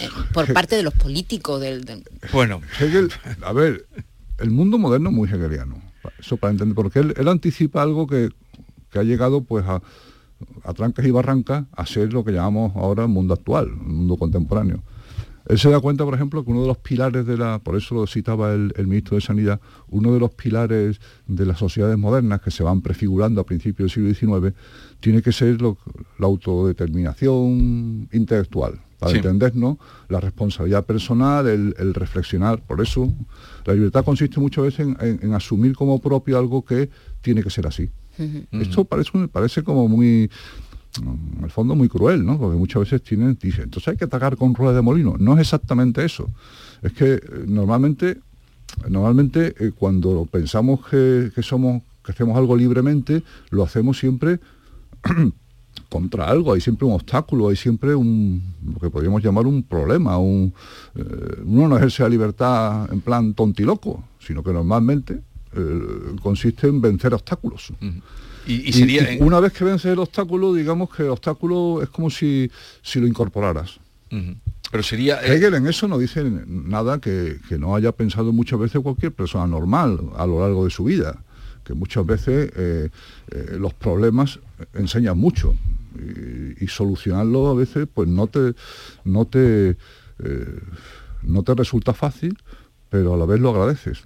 [0.00, 2.02] en- por parte de los políticos del, del-
[2.32, 3.10] Bueno, Hegel,
[3.42, 3.86] a ver,
[4.38, 5.80] el mundo moderno es muy hegeliano.
[6.18, 8.30] Eso para entender, porque él, él anticipa algo que,
[8.90, 9.82] que ha llegado pues a,
[10.64, 14.16] a trancas y barrancas a ser lo que llamamos ahora el mundo actual, el mundo
[14.16, 14.82] contemporáneo.
[15.48, 17.94] Él se da cuenta, por ejemplo, que uno de los pilares de la, por eso
[17.96, 22.40] lo citaba el, el ministro de Sanidad, uno de los pilares de las sociedades modernas
[22.40, 24.54] que se van prefigurando a principios del siglo XIX,
[25.00, 25.78] tiene que ser lo-
[26.18, 28.80] la autodeterminación intelectual.
[28.98, 29.16] Para Sí.
[29.18, 29.78] entendernos,
[30.10, 32.62] la responsabilidad personal, el, el reflexionar.
[32.62, 33.10] Por eso,
[33.64, 36.90] la libertad consiste muchas veces en, en- en asumir como propio algo que
[37.22, 37.88] tiene que ser así.
[38.52, 40.30] Esto parece, como muy,
[41.02, 42.38] mm, en el fondo muy cruel, ¿no?
[42.38, 45.16] Porque muchas veces tienen, dicen, entonces hay que atacar con ruedas de molino.
[45.18, 46.28] No es exactamente eso.
[46.82, 48.18] Es que eh, normalmente,
[48.88, 54.40] normalmente eh, cuando pensamos que, que somos, que hacemos algo libremente, lo hacemos siempre
[55.88, 60.18] contra algo, hay siempre un obstáculo, hay siempre un, lo que podríamos llamar un problema,
[60.18, 60.54] un,
[60.94, 65.20] eh, uno no ejerce la libertad en plan tontiloco, sino que normalmente
[65.54, 67.72] eh, consiste en vencer obstáculos.
[68.46, 69.12] Y, y sería...
[69.12, 72.50] Y una vez que vences el obstáculo, digamos que el obstáculo es como si,
[72.82, 73.78] si lo incorporaras.
[74.70, 75.20] Pero sería...
[75.20, 79.46] Hegel en eso no dice nada que, que no haya pensado muchas veces cualquier persona
[79.46, 81.22] normal a lo largo de su vida
[81.64, 82.88] que muchas veces eh,
[83.30, 84.40] eh, los problemas
[84.74, 85.54] enseñan mucho
[85.94, 88.54] y, y solucionarlos a veces pues no te
[89.04, 89.76] no te
[90.18, 90.60] eh,
[91.22, 92.36] no te resulta fácil
[92.90, 94.02] pero a la vez lo agradeces.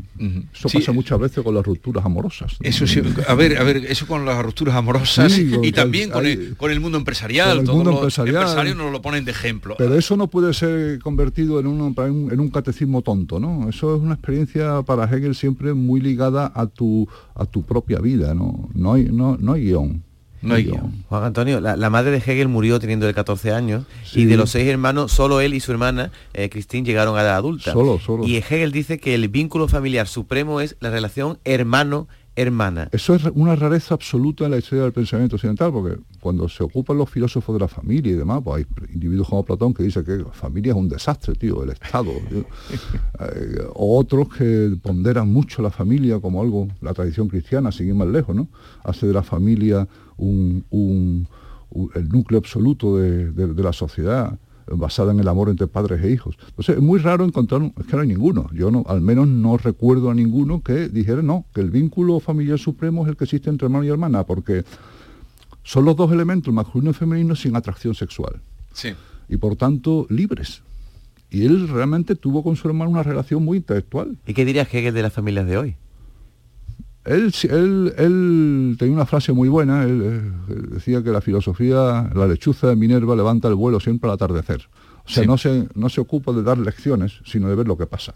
[0.52, 0.78] Eso Sí.
[0.78, 2.54] pasa muchas veces con las rupturas amorosas.
[2.60, 6.26] Eso sí, a ver, a ver, eso con las rupturas amorosas Sí, y también con
[6.26, 7.60] el, con el mundo empresarial.
[7.60, 8.36] el todos mundo los empresarial.
[8.42, 9.74] empresarios nos lo ponen de ejemplo.
[9.78, 13.68] Pero eso no puede ser convertido en un, en un- en un catecismo tonto, ¿no?
[13.70, 18.34] Eso es una experiencia para Hegel siempre muy ligada a tu, a tu propia vida,
[18.34, 18.68] ¿no?
[18.74, 20.02] No hay, no, no hay guion.
[20.44, 21.04] No hay guion.
[21.08, 24.50] Juan Antonio, la, la madre de Hegel murió teniendo de 14 años y de los
[24.50, 27.72] seis hermanos, solo él y su hermana, eh, Christine, llegaron a la edad adulta.
[27.72, 28.26] Solo, solo.
[28.26, 31.38] Y Hegel dice que el vínculo familiar supremo es la relación
[32.36, 32.88] hermano-hermana.
[32.92, 36.98] Eso es una rareza absoluta en la historia del pensamiento occidental, porque cuando se ocupan
[36.98, 40.16] los filósofos de la familia y demás, pues hay individuos como Platón que dice que
[40.18, 42.10] la familia es un desastre, tío, el Estado.
[42.28, 42.44] tío.
[43.20, 47.94] Eh, o otros que ponderan mucho la familia como algo, la tradición cristiana, sin ir
[47.94, 48.48] más lejos, ¿no?
[48.82, 51.28] Hace de la familia un, un-
[51.70, 56.02] un- el núcleo absoluto de, de- de la sociedad basada en el amor entre padres
[56.02, 56.36] e hijos.
[56.48, 59.28] Entonces es muy raro encontrar, un- es que no hay ninguno, yo no, al menos
[59.28, 63.24] no recuerdo a ninguno que dijera no, que el vínculo familiar supremo es el que
[63.24, 64.64] existe entre hermano y hermana, porque
[65.62, 68.40] son los dos elementos, el masculino y el femenino, sin atracción sexual
[68.72, 68.90] Sí.
[69.28, 70.62] y por tanto libres.
[71.30, 74.16] Y él realmente tuvo con su hermano una relación muy intelectual.
[74.26, 75.76] ¿Y qué diría Hegel de las familias de hoy?
[77.04, 80.02] Él, él, él tenía una frase muy buena, él,
[80.48, 84.62] eh, decía que la filosofía, la lechuza de Minerva levanta el vuelo siempre al atardecer.
[85.04, 85.26] O sea, Sí.
[85.28, 88.14] no, se, no se ocupa de dar lecciones, sino de ver lo que pasa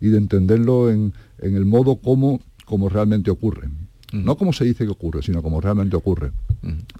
[0.00, 3.68] y de entenderlo en, en el modo como, como realmente ocurre.
[4.12, 6.32] No como se dice que ocurre, sino como realmente ocurre.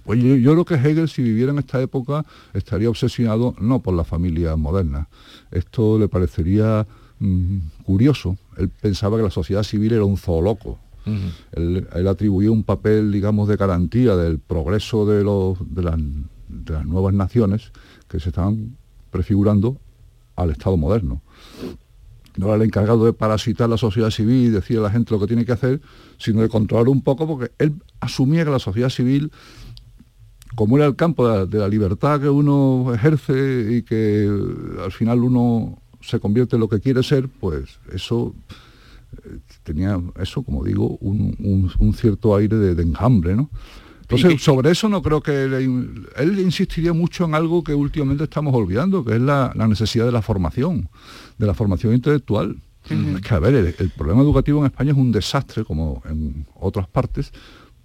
[0.03, 3.93] Pues yo, yo creo que Hegel, si viviera en esta época, estaría obsesionado no por
[3.93, 5.07] la familia moderna.
[5.51, 6.85] Esto le parecería
[7.19, 8.37] mm, curioso.
[8.57, 10.79] Él pensaba que la sociedad civil era un zooloco.
[11.53, 17.13] Él, él atribuía un papel, digamos, de garantía del progreso de, los, de, las, nuevas
[17.13, 17.71] naciones
[18.07, 18.77] que se estaban
[19.11, 19.77] prefigurando
[20.35, 21.21] al Estado moderno.
[22.37, 25.19] No era el encargado de parasitar la sociedad civil y decir a la gente lo
[25.19, 25.81] que tiene que hacer,
[26.17, 29.31] sino de controlar un poco, porque él asumía que la sociedad civil,
[30.55, 34.29] como era el campo de la, de la libertad que uno ejerce y que
[34.83, 38.33] al final uno se convierte en lo que quiere ser, pues eso
[39.63, 43.49] tenía eso, como digo, un, un- un cierto aire de, de enjambre, ¿no?
[44.01, 48.55] Entonces, sobre eso no creo que le él insistiría mucho en algo que últimamente estamos
[48.55, 50.87] olvidando, que es la, la necesidad de la formación,
[51.37, 52.55] de la formación intelectual.
[52.89, 56.45] Es que, a ver, el, el problema educativo en España es un desastre, como en
[56.55, 57.33] otras partes,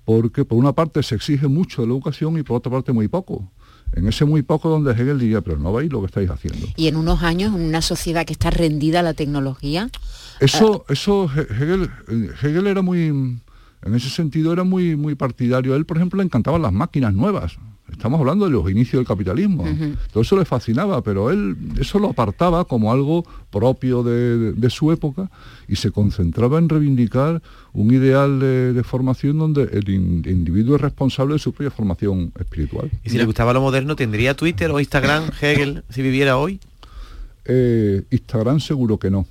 [0.04, 3.08] porque por una parte se exige mucho de la educación y por otra parte muy
[3.08, 3.50] poco.
[3.94, 6.68] En ese muy poco donde Hegel diría, pero no veis lo que estáis haciendo.
[6.76, 9.90] Y en unos años, en una sociedad que está rendida a la tecnología,
[10.44, 11.90] Eso, eso He- Hegel,
[12.42, 15.74] Hegel era muy, en ese sentido era muy, muy partidario.
[15.74, 17.56] A él, por ejemplo, le encantaban las máquinas nuevas.
[17.90, 19.66] Estamos hablando de los inicios del capitalismo.
[20.12, 24.70] Todo eso le fascinaba, pero él eso lo apartaba como algo propio de, de- de
[24.70, 25.30] su época
[25.68, 27.42] y se concentraba en reivindicar
[27.74, 32.32] un ideal de, de formación donde el in- individuo es responsable de su propia formación
[32.40, 32.90] espiritual.
[33.04, 36.60] Y si le gustaba lo moderno, ¿tendría Twitter o Instagram Hegel si viviera hoy?
[37.44, 39.26] Eh, Instagram seguro que no.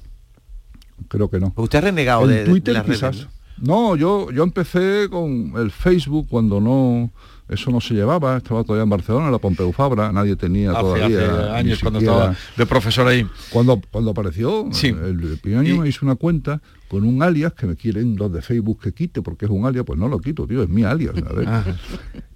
[1.08, 1.54] Creo que no.
[1.56, 3.28] Usted ha renegado En de, de Twitter las redes.
[3.58, 7.12] No, yo, yo empecé con el Facebook cuando no
[7.48, 10.80] eso no se llevaba, estaba todavía en Barcelona, en la Pompeu Fabra, nadie tenía Hace-
[10.82, 11.06] todavía.
[11.08, 13.28] hace años, cuando estaba de profesor ahí.
[13.50, 14.88] Cuando, cuando apareció, Sí.
[14.88, 18.32] el, el primer año me hice una cuenta con un alias que me quieren los
[18.32, 20.84] de Facebook que quite porque es un alias, pues no lo quito, tío, es mi
[20.86, 21.14] alias.
[21.28, 21.76] a ver.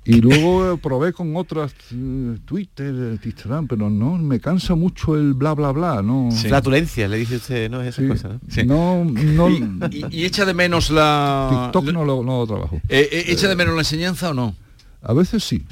[0.07, 5.53] Y luego probé con otras eh, Twitter, Instagram, pero no, me cansa mucho el bla
[5.55, 6.29] bla bla, no.
[6.31, 7.81] Flatulencia, le dice usted, ¿no?
[7.81, 8.07] Esas Sí.
[8.07, 9.03] cosas, ¿no?
[9.03, 9.87] No, no.
[9.91, 11.69] Y, y echa de menos la...
[11.71, 12.75] TikTok no lo, no lo trabajo.
[12.87, 14.55] Eh, eh, ¿Echa de menos la enseñanza o no?
[15.01, 15.65] A veces sí.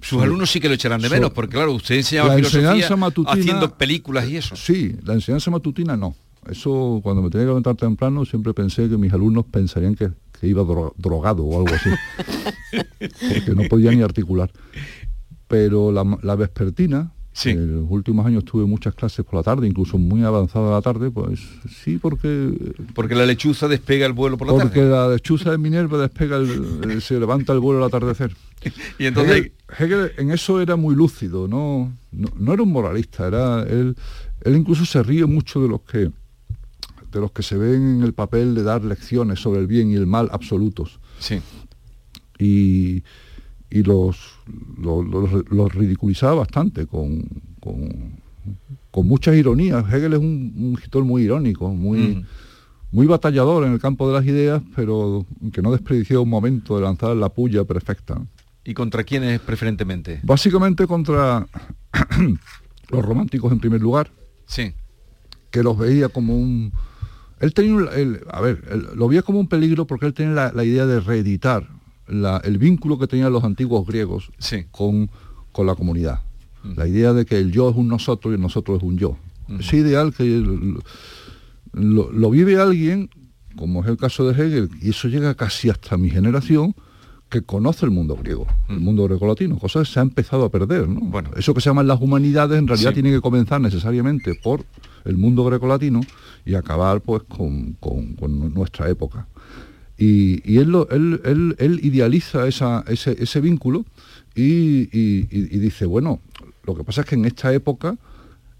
[0.00, 0.24] Sus Sí.
[0.24, 2.96] alumnos sí que lo echarán de So- menos, porque claro, usted enseñaba La filosofía enseñanza
[2.96, 4.56] matutina- haciendo películas y eso.
[4.56, 6.14] Sí, la enseñanza matutina no.
[6.50, 10.10] Eso cuando me tenía que levantar temprano siempre pensé que mis alumnos pensarían que,
[10.40, 11.90] que iba dro- drogado o algo así.
[13.34, 14.50] porque no podía ni articular.
[15.48, 17.12] Pero la, la vespertina,
[17.44, 21.10] en los últimos años tuve muchas clases por la tarde, incluso muy avanzada la tarde,
[21.10, 21.38] pues
[21.84, 22.50] sí, porque
[22.94, 24.90] Porque la lechuza despega el vuelo por la porque tarde.
[24.90, 28.34] la lechuza de Minerva despega el- el- se levanta el vuelo al atardecer.
[28.98, 29.36] Y entonces...
[29.36, 33.94] Hegel, Hegel en eso era muy lúcido, no, no, no era un moralista, era él,
[34.42, 36.10] él incluso se ríe mucho de los que
[37.16, 39.94] de los que se ven en el papel de dar lecciones sobre el bien y
[39.94, 41.00] el mal absolutos.
[41.18, 41.40] Sí.
[42.38, 43.02] Y,
[43.70, 44.16] y los,
[44.78, 47.22] los, los- los ridiculizaba bastante con,
[47.60, 48.20] con,
[48.90, 49.84] con muchas ironías.
[49.92, 52.24] Hegel es un, un escritor muy irónico, muy, Mm.
[52.92, 56.82] muy batallador en el campo de las ideas, pero que no desperdició un momento de
[56.82, 58.20] lanzar la puya perfecta.
[58.64, 60.20] ¿Y contra quiénes preferentemente?
[60.22, 61.46] Básicamente contra
[62.90, 64.10] los románticos en primer lugar,
[64.46, 64.72] Sí.
[65.50, 66.72] que los veía como un...
[67.40, 70.32] Él tenía, un- él- a ver, él lo veía como un peligro porque él tenía
[70.34, 71.68] la, la idea de reeditar
[72.08, 74.30] la- el vínculo que tenían los antiguos griegos
[74.70, 75.10] con,
[75.52, 76.20] con la comunidad.
[76.76, 79.16] La idea de que el yo es un nosotros y el nosotros es un yo.
[79.60, 80.80] Ese ideal que lo,
[81.72, 83.10] lo- lo vive alguien,
[83.56, 86.74] como es el caso de Hegel, y eso llega casi hasta mi generación,
[87.28, 90.88] que conoce el mundo griego, el mundo grecolatino, cosa que se ha empezado a perder.
[90.88, 91.10] ¿no?
[91.36, 92.94] Eso que se llaman las humanidades en realidad Sí.
[92.94, 94.64] tiene que comenzar necesariamente por
[95.06, 96.00] el mundo grecolatino
[96.44, 99.26] y acabar pues con, con- con nuestra época.
[99.98, 103.84] Y, y él, lo- él, él- él idealiza esa- ese, ese vínculo
[104.34, 106.20] y, y- dice, bueno,
[106.64, 107.96] lo que pasa es que en esta época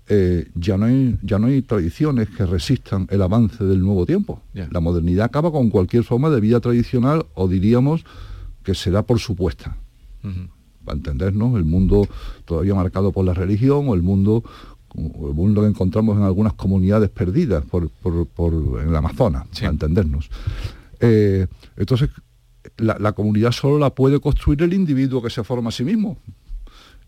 [0.08, 4.40] eh, ya, no hay, ya no hay tradiciones que resistan el avance del nuevo tiempo.
[4.70, 8.04] La modernidad acaba con cualquier forma de vida tradicional o diríamos
[8.62, 9.76] que se da por supuesta.
[10.84, 12.06] Para entendernos, el mundo
[12.44, 14.44] todavía marcado por la religión o el mundo,
[14.96, 19.46] o el mundo que encontramos en algunas comunidades perdidas por, por- por- en el Amazonas,
[19.48, 20.30] para entendernos.
[21.00, 22.08] Eh, entonces,
[22.78, 26.16] la, la comunidad solo la puede construir el individuo que se forma a sí mismo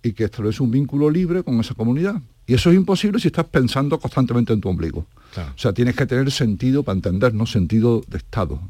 [0.02, 2.20] y que establece un vínculo libre con esa comunidad.
[2.46, 5.06] Y eso es imposible si estás pensando constantemente en tu ombligo.
[5.36, 8.60] O sea, tienes que tener sentido para entendernos, sentido de Estado.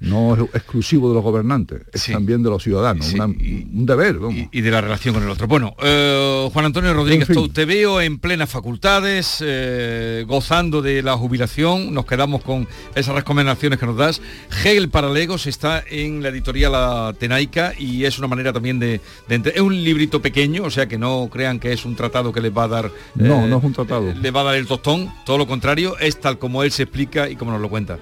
[0.00, 4.18] No es exclusivo de los gobernantes, es también de los ciudadanos, una- un deber.
[4.18, 4.48] vamos.
[4.50, 5.46] y de la relación con el otro.
[5.46, 7.52] Bueno, eh, Juan Antonio Rodríguez, En fin.
[7.52, 13.78] Te veo en plenas facultades, eh, gozando de la jubilación, nos quedamos con esas recomendaciones
[13.78, 14.20] que nos das.
[14.64, 19.52] Hegel para Legos está en la editorial Atenaica y es una manera también de, de
[19.54, 22.52] Es un librito pequeño, o sea que no crean que es un tratado que les
[22.56, 22.90] va a dar...
[23.14, 24.12] No, eh, no es un tratado.
[24.12, 27.28] Le va a dar el tostón, todo lo contrario, es tal como él se explica
[27.28, 27.98] y como nos lo cuenta.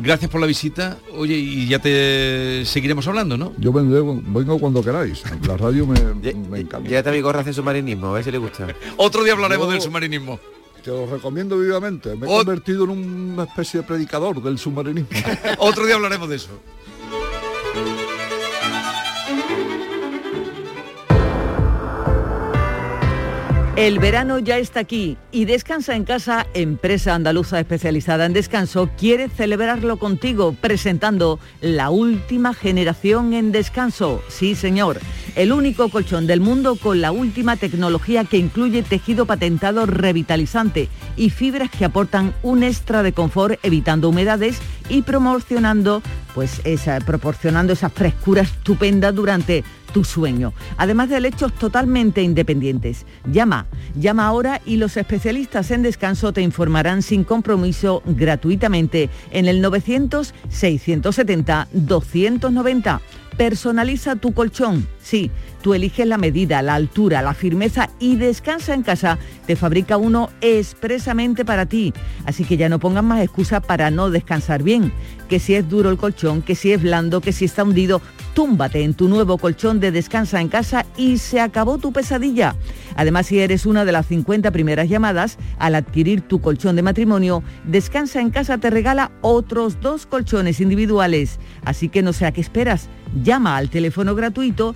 [0.00, 3.52] Gracias por la visita, oye, y ya te seguiremos hablando, ¿no?
[3.58, 5.22] Yo vendré, vengo cuando queráis.
[5.46, 5.98] La radio me,
[6.50, 6.88] me encanta.
[6.88, 8.66] Ya te mi gorra hace submarinismo, a ver si le gusta.
[8.96, 10.38] Otro día hablaremos Yo- del submarinismo.
[10.82, 12.14] Te lo recomiendo vivamente.
[12.14, 15.08] Me he Ot- convertido en una especie de predicador del submarinismo.
[15.58, 16.50] Otro día hablaremos de eso.
[23.76, 29.28] El verano ya está aquí y Descansa en Casa, empresa andaluza especializada en descanso, quiere
[29.28, 34.22] celebrarlo contigo presentando la última generación en descanso.
[34.28, 35.00] Sí, señor.
[35.34, 41.30] El único colchón del mundo con la última tecnología que incluye tejido patentado revitalizante y
[41.30, 46.00] fibras que aportan un extra de confort evitando humedades y promocionando
[46.32, 49.64] pues esa, proporcionando esa frescura estupenda durante
[49.94, 50.52] tu sueño.
[50.76, 53.06] Además de lechos totalmente independientes.
[53.24, 59.62] Llama, llama ahora y los especialistas en descanso te informarán sin compromiso gratuitamente en el
[59.62, 63.00] 900 670 290.
[63.38, 64.86] Personaliza tu colchón.
[65.00, 65.30] Sí,
[65.64, 69.18] tú eliges la medida, la altura, la firmeza y descansa en casa.
[69.46, 71.94] Te fabrica uno expresamente para ti.
[72.26, 74.92] Así que ya no pongas más excusa para no descansar bien.
[75.30, 78.02] Que si es duro el colchón, que si es blando, que si está hundido,
[78.34, 82.56] túmbate en tu nuevo colchón de descansa en casa y se acabó tu pesadilla.
[82.94, 87.42] Además, si eres una de las 50 primeras llamadas, al adquirir tu colchón de matrimonio,
[87.66, 91.38] Descansa en casa te regala otros dos colchones individuales.
[91.64, 92.88] Así que no sé a qué esperas.
[93.22, 94.74] Llama al teléfono gratuito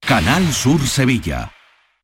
[0.07, 1.51] Canal Sur Sevilla.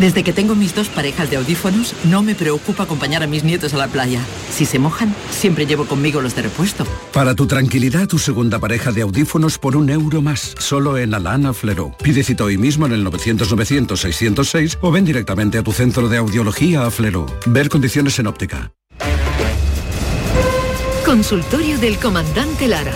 [0.00, 3.74] Desde que tengo mis dos parejas de audífonos, no me preocupa acompañar a mis nietos
[3.74, 4.20] a la playa.
[4.50, 6.84] Si se mojan, siempre llevo conmigo los de repuesto.
[7.12, 11.52] Para tu tranquilidad, tu segunda pareja de audífonos por un euro más, solo en Alana
[11.52, 11.94] Flero.
[12.02, 16.84] Pide cita hoy mismo en el 900-900-606 o ven directamente a tu centro de audiología
[16.84, 17.26] a Flero.
[17.46, 18.72] Ver condiciones en óptica.
[21.04, 22.94] Consultorio del comandante Lara.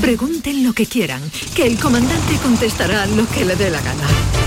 [0.00, 1.20] Pregunten lo que quieran,
[1.54, 4.39] que el comandante contestará lo que le dé la gana.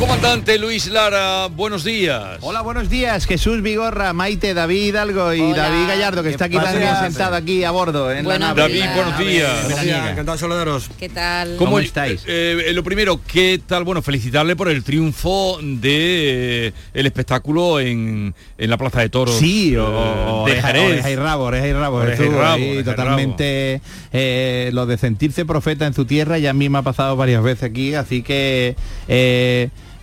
[0.00, 2.38] Comandante Luis Lara, buenos días.
[2.40, 3.26] Hola, buenos días.
[3.26, 6.70] Jesús Vigorra, Maite, David Algo y David Gallardo, que está aquí pasa?
[6.72, 8.10] también sentado aquí a bordo.
[8.10, 8.72] En Buenos la nave.
[8.72, 8.86] días.
[8.88, 9.62] David, buenos días.
[9.64, 10.90] Buenos días, encantado de saludaros.
[10.98, 11.56] ¿Qué tal?
[11.56, 12.24] ¿Cómo, estáis?
[12.72, 13.84] lo primero, ¿qué tal?
[13.84, 19.36] Bueno, felicitarle por el triunfo de eh, el espectáculo en, en la Plaza de Toros.
[19.36, 20.92] Sí, o, eh, o de Jerez.
[20.92, 21.96] oreja y rabo, oreja y rabo.
[21.98, 23.80] Oreja y estuvo rabo, ahí oreja y totalmente
[24.14, 27.42] eh, lo de sentirse profeta en su tierra ya a mí me ha pasado varias
[27.42, 28.76] veces aquí, así que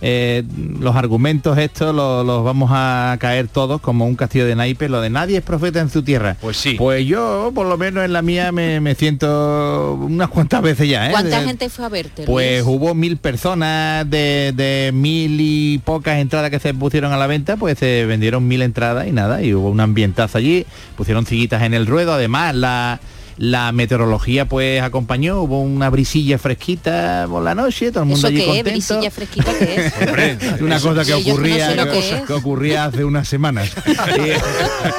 [0.00, 0.44] eh, eh,
[0.80, 5.00] los argumentos estos los, los vamos a caer todos como un castillo de naipes, lo
[5.00, 6.36] de nadie es profeta en su tierra.
[6.40, 6.74] Pues sí.
[6.74, 11.08] Pues yo, por lo menos en la mía, me, me siento unas cuantas veces ya.
[11.08, 11.10] ¿eh?
[11.12, 12.24] ¿Cuánta De- gente fue a verte?
[12.24, 12.76] pues Luis?
[12.76, 17.56] hubo mil personas de, de mil y pocas entradas que se pusieron a la venta,
[17.56, 21.74] pues se vendieron mil entradas y nada, y hubo un ambientazo allí, pusieron sillitas en
[21.74, 23.00] el ruedo, además la,
[23.38, 28.26] la meteorología pues acompañó, hubo una brisilla fresquita por la noche, todo el mundo ¿Eso
[28.28, 28.46] allí qué es?
[28.48, 28.70] contento.
[28.70, 29.92] ¿Brisilla fresquita qué es?
[30.60, 31.68] una cosa que Sí, yo no ocurría
[32.02, 33.70] sé que ocurría hace unas semanas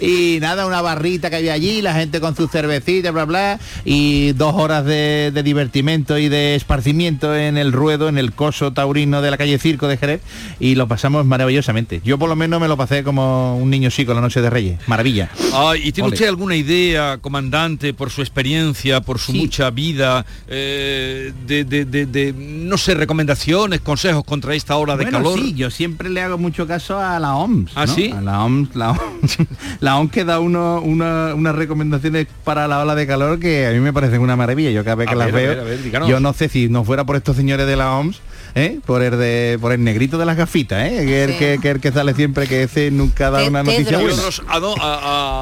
[0.00, 3.58] y, y nada una barrita que había allí la gente con sus cervecitas bla bla
[3.84, 8.72] y dos horas de, de divertimento y de esparcimiento en el ruedo en el coso
[8.72, 10.20] taurino de la calle Circo de Jerez
[10.60, 14.14] y lo pasamos maravillosamente yo por lo menos me lo pasé como un niño chico
[14.14, 16.14] la noche de Reyes maravilla Ah, ¿Y tiene Ole.
[16.14, 22.06] usted alguna idea, comandante, por su experiencia, por su mucha vida, eh, de, de- de-
[22.06, 25.38] de, no sé, recomendaciones, consejos contra esta hora de Bueno, calor?
[25.38, 27.70] sí, yo siempre le hago mucho caso a la OMS.
[27.74, 27.94] ¿Ah, ¿no?
[27.94, 28.10] sí?
[28.16, 29.36] A la OMS, la OMS,
[29.80, 33.72] la OMS que da uno, una- unas recomendaciones para la ola de calor que a
[33.72, 34.70] mí me parecen una maravilla.
[34.70, 36.08] Yo cada vez A que las ver, a veo, ver, a ver, díganos.
[36.08, 38.20] yo no sé si no fuera por estos señores de la OMS,
[38.54, 38.78] ¿eh?
[38.84, 41.04] por el de por el negrito de las gafitas, ¿eh?
[41.06, 43.98] que, es el que, que el que sale siempre, que ese nunca da una noticia
[43.98, 44.22] buena.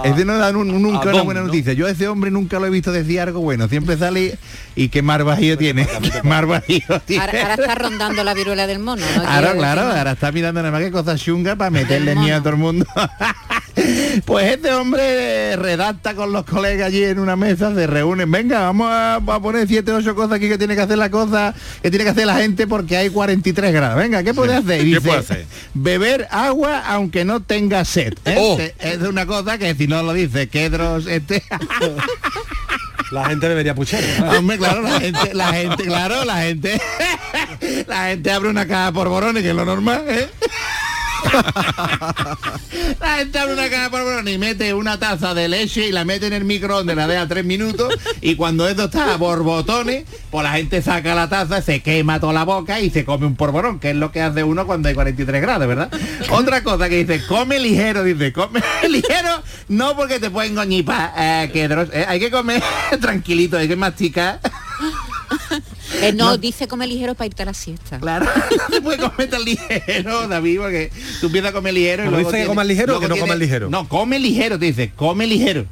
[0.05, 1.47] Ese no da nun- nunca una buena ¿no?
[1.47, 1.73] noticia.
[1.73, 3.69] Yo a ese hombre nunca lo he visto decir algo bueno.
[3.69, 4.39] Siempre sale
[4.75, 5.87] y, qué mar bajío tiene.
[5.87, 7.25] qué mar bajío tiene.
[7.25, 9.05] Ahora, ahora está rondando la viruela del mono.
[9.17, 9.23] ¿no?
[9.29, 12.51] Ahora, claro, ahora está mirando nada más que cosas chungas para meterle miedo a todo
[12.51, 12.87] el mundo.
[14.25, 18.89] pues este hombre redacta con los colegas allí en una mesa, se reúnen, venga, vamos
[18.91, 21.91] a, a poner siete o ocho cosas aquí que tiene que hacer la cosa, que
[21.91, 23.97] tiene que hacer la gente porque hay 43 grados.
[23.97, 24.81] Venga, ¿qué puede hacer?
[24.81, 25.47] Y ¿Qué dice, puede hacer?
[25.75, 28.15] Beber agua aunque no tenga sed.
[28.25, 28.37] ¿eh?
[28.39, 28.59] Oh.
[28.79, 31.43] Es una cosa que si no lo dice Kedros, este...
[33.11, 34.03] La gente debería puchar.
[34.37, 36.81] Hombre, claro, la gente, la gente, claro, la gente,
[37.87, 40.29] la gente abre una caja por borones, que es lo normal, ¿eh?
[43.01, 46.05] La gente abre una caja por borones y mete una taza de leche y la
[46.05, 50.45] mete en el microondas, la deja tres minutos y cuando esto está a borbotones, pues
[50.45, 53.79] la gente saca la taza, se quema toda la boca y se come un porborón,
[53.79, 55.91] que es lo que hace uno cuando hay 43 grados, ¿verdad?
[56.31, 61.51] Otra cosa que dice, come ligero, dice, come ligero, no porque te pueden goñipar, eh,
[61.53, 62.63] que eh, hay que comer
[63.01, 64.41] tranquilito, hay que masticar.
[66.03, 66.37] Eh, no, No.
[66.39, 67.99] dice come ligero para irte a la siesta.
[67.99, 68.27] Claro,
[68.71, 70.91] no se puede comer tan ligero, David, porque
[71.21, 73.17] tú empiezas a comer ligero y luego dice que tienes- comas ligero o que no
[73.17, 73.69] comas ligero.
[73.71, 75.67] No, come ligero, te dice, come ligero.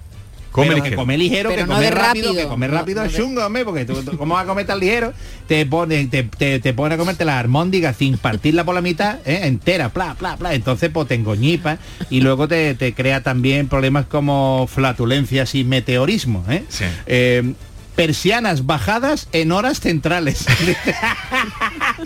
[0.53, 1.03] Come Pero que ligero.
[1.03, 2.35] come ligero, Pero que no rápido, rápido.
[2.35, 4.47] que comer No, rápido no es de- chungo, hombre, porque tú, tú- ¿cómo vas a
[4.47, 5.13] comer tan ligero?
[5.49, 9.19] Te pone, te, te, te pone a comerte la armóndiga sin partirla por la mitad,
[9.27, 9.41] ¿eh?
[9.49, 10.55] entera, pla, pla, pla.
[10.55, 16.45] Entonces, pues te engoñipa y luego te, te crea también problemas como flatulencias y meteorismo,
[16.49, 16.63] ¿eh?
[17.07, 17.53] Eh,
[17.95, 20.45] persianas bajadas en horas centrales.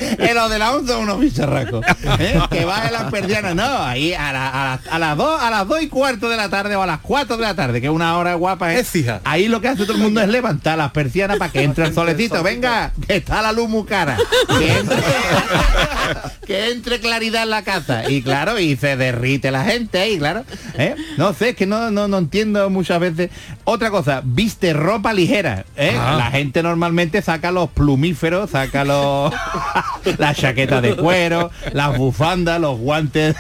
[0.01, 1.84] En los de la 11 unos bicharracos.
[2.20, 2.39] ¿eh?
[2.51, 3.55] Que va en las persianas.
[3.55, 6.36] No, ahí a, la- a la- a las 2 a las dos y cuarto de
[6.36, 8.74] la tarde o a las 4 de la tarde, que es una hora guapa.
[8.74, 8.78] ¿eh?
[9.24, 11.95] Ahí lo que hace todo el mundo es levantar las persianas para que entre el
[11.95, 12.43] solecito.
[12.43, 14.16] Venga, que está la luz muy cara.
[14.59, 14.97] Que entre,
[16.47, 18.09] que entre claridad en la casa.
[18.11, 20.45] Y claro, y se derrite la gente ahí, claro.
[20.76, 20.95] ¿eh?
[21.16, 23.30] No sé, es que no, no, no entiendo muchas veces.
[23.64, 25.64] Otra cosa, viste ropa ligera.
[25.79, 25.97] ¿Eh?
[25.99, 26.16] Ah.
[26.18, 29.33] La gente normalmente saca los plumíferos, saca los
[30.18, 33.37] la chaqueta de cuero, las bufandas, los guantes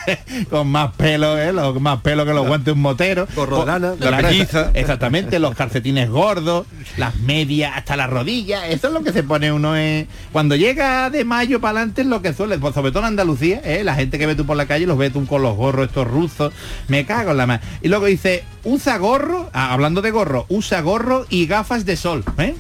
[0.50, 1.52] con más pelo, ¿eh?
[1.52, 3.26] los más pelo que los guantes de un motero.
[3.26, 4.70] Claro, La pelliza.
[4.74, 6.66] Exactamente, los calcetines gordos,
[6.96, 8.64] las medias hasta las rodillas.
[8.68, 10.08] Eso es lo que se pone uno en...
[10.32, 13.60] Cuando llega de mayo para adelante es lo que suele, pues sobre todo en Andalucía,
[13.64, 13.82] ¿eh?
[13.84, 16.06] la gente que ve tú por la calle los ve tú con los gorros estos
[16.06, 16.52] rusos.
[16.86, 17.62] Me cago en la mano.
[17.82, 22.24] Y luego dice, usa gorro, ah, hablando de gorro, usa gorro y gafas de sol.
[22.36, 22.54] ¿Eh?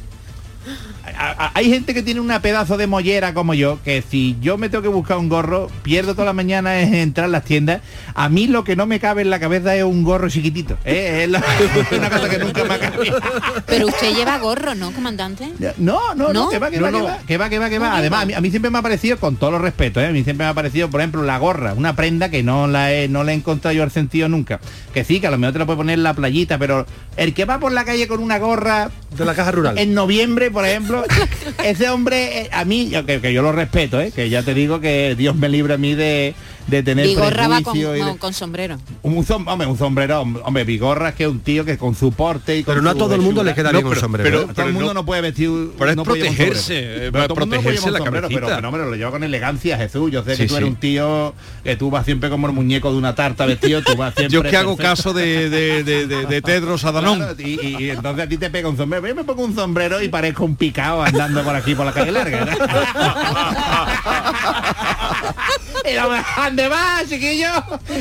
[1.16, 4.58] A- a- hay gente que tiene una pedazo de mollera como yo, que si yo
[4.58, 7.80] me tengo que buscar un gorro, pierdo toda la mañana en entrar a las tiendas.
[8.14, 10.76] A mí lo que no me cabe en la cabeza es un gorro chiquitito.
[10.84, 11.22] ¿eh?
[11.24, 11.42] Es la-
[11.96, 13.18] una cosa que nunca me ha cabido.
[13.66, 15.48] Pero usted lleva gorro, ¿no, comandante?
[15.78, 16.48] No, no, no, ¿No?
[16.50, 17.88] que va, que No, va, que va, que va, que va, que va.
[17.90, 20.06] No, Además, a mí, a mí siempre me ha parecido, con todo los respetos, ¿eh?
[20.06, 22.92] a mí siempre me ha parecido, por ejemplo, la gorra, una prenda que no la
[22.92, 24.60] he, no le he encontrado yo el sentido nunca.
[24.94, 26.86] Que sí, que a lo mejor te la puede poner en la playita, pero
[27.16, 30.50] el que va por la calle con una gorra de la caja rural en noviembre,
[30.50, 30.97] por ejemplo,
[31.64, 34.12] ese hombre, eh, a mí, que, que yo lo respeto, ¿eh?
[34.14, 36.34] que ya te digo que Dios me libre a mí de,
[36.68, 38.78] de tener Vigorra va con, prejuicio y de- no, con sombrero.
[39.02, 42.12] un, som- hombre, un sombrero, hombre, Vigorra es que es un tío que con su
[42.12, 44.40] porte y con Pero no a todo el mundo le queda bien un sombrero, Pero,
[44.40, 44.44] ¿eh?
[44.44, 45.50] todo Pero el mundo no- no, puede vestir.
[45.78, 47.06] pero es no protegerse, sombrero.
[47.06, 50.10] eh, Pero todo protegerse la sombrero, pero, hombre, lo lleva con elegancia, Jesús.
[50.12, 50.70] Yo sé Sí, que tú eres sí.
[50.74, 54.14] un tío que tú vas siempre como el muñeco de una tarta vestido, tú vas
[54.16, 54.34] siempre.
[54.34, 57.18] Yo que hago caso de, de, de, de- de Tedros Adhanom.
[57.18, 59.06] Claro, y, y- y entonces a ti te pega un sombrero.
[59.06, 62.12] Yo me pongo un sombrero y parezco un picado andando por aquí por la calle
[62.12, 62.46] larga.
[66.36, 67.48] ¿Dónde vas, chiquillo?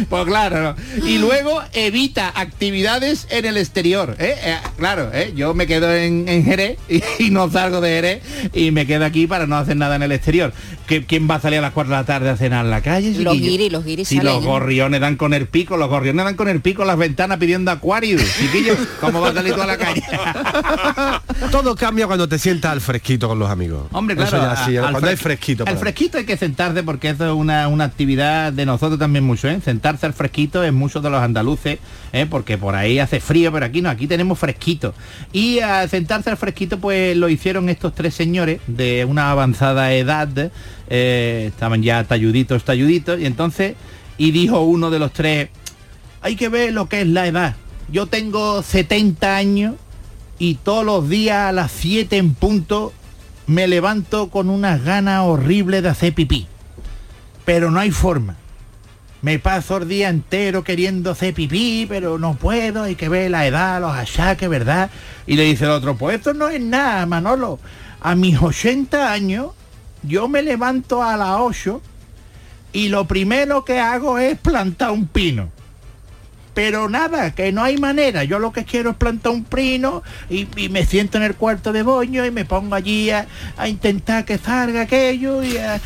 [0.09, 1.05] Pues claro, ¿no?
[1.07, 4.15] Y luego evita actividades en el exterior.
[4.19, 4.35] ¿eh?
[4.43, 5.33] Eh, claro, ¿eh?
[5.35, 8.23] yo me quedo en, en Jerez y, y no salgo de Jerez
[8.53, 10.53] y me quedo aquí para no hacer nada en el exterior.
[10.87, 12.81] ¿Qué- ¿Quién va a salir a las 4 de la tarde a cenar en la
[12.81, 13.11] calle?
[13.19, 13.51] Los chiquillo?
[13.51, 16.47] guiris, los guiris Si salen, los gorriones dan con el pico, los gorriones dan con
[16.47, 18.17] el pico en las ventanas pidiendo acuario.
[18.39, 20.01] Chiquillo, ¿cómo va a salir tú a la calle?
[21.51, 23.87] Todo cambia cuando te sientas al fresquito con los amigos.
[23.91, 25.65] Hombre, Eso claro, ya sí, al cuando hay fres- fresquito.
[25.67, 29.47] Al fresquito hay que sentarse porque eso es una, una actividad de nosotros también mucho,
[29.47, 29.59] ¿eh?
[29.63, 31.79] Sentarse al fresquito es mucho de los andaluces,
[32.13, 32.25] ¿eh?
[32.29, 34.93] Porque por ahí hace frío, pero aquí no, aquí tenemos fresquito.
[35.33, 40.51] Y a sentarse al fresquito, pues lo hicieron estos tres señores de una avanzada edad,
[40.89, 43.75] eh, estaban ya talluditos, talluditos, y entonces,
[44.17, 45.49] y dijo uno de los tres,
[46.21, 47.55] hay que ver lo que es la edad.
[47.89, 49.75] Yo tengo 70 años
[50.39, 52.93] y todos los días a las 7 en punto
[53.47, 56.47] me levanto con unas ganas horribles de hacer pipí.
[57.47, 58.35] Pero no hay forma.
[59.21, 63.47] Me paso el día entero queriendo hacer pipí, pero no puedo, hay que ver la
[63.47, 64.91] edad, los achaques, ¿verdad?
[65.25, 67.57] Y le dice el otro, pues esto no es nada, Manolo.
[68.01, 69.51] A mis 80 años,
[70.03, 71.81] yo me levanto a las 8
[72.73, 75.49] y lo primero que hago es plantar un pino.
[76.57, 78.23] Pero nada, que no hay manera.
[78.23, 81.83] Yo lo que quiero es plantar un pino y, me siento en el cuarto de
[81.83, 83.27] boño y me pongo allí a,
[83.67, 85.79] intentar que salga aquello y, a-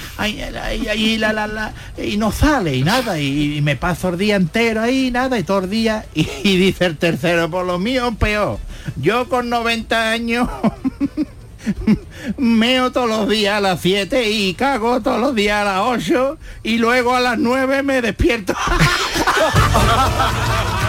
[0.96, 3.20] y- la, la, la, y no sale y nada.
[3.20, 6.06] Y, me paso el día entero ahí, nada, y todo el día.
[6.16, 8.58] Y, y dice el tercero, por lo mío peor.
[8.96, 10.48] Yo con 90 años
[12.38, 16.38] meo todos los días a las 7 y cago todos los días a las 8
[16.64, 18.54] y luego a las 9 me despierto.
[19.42, 20.81] ハハハハ!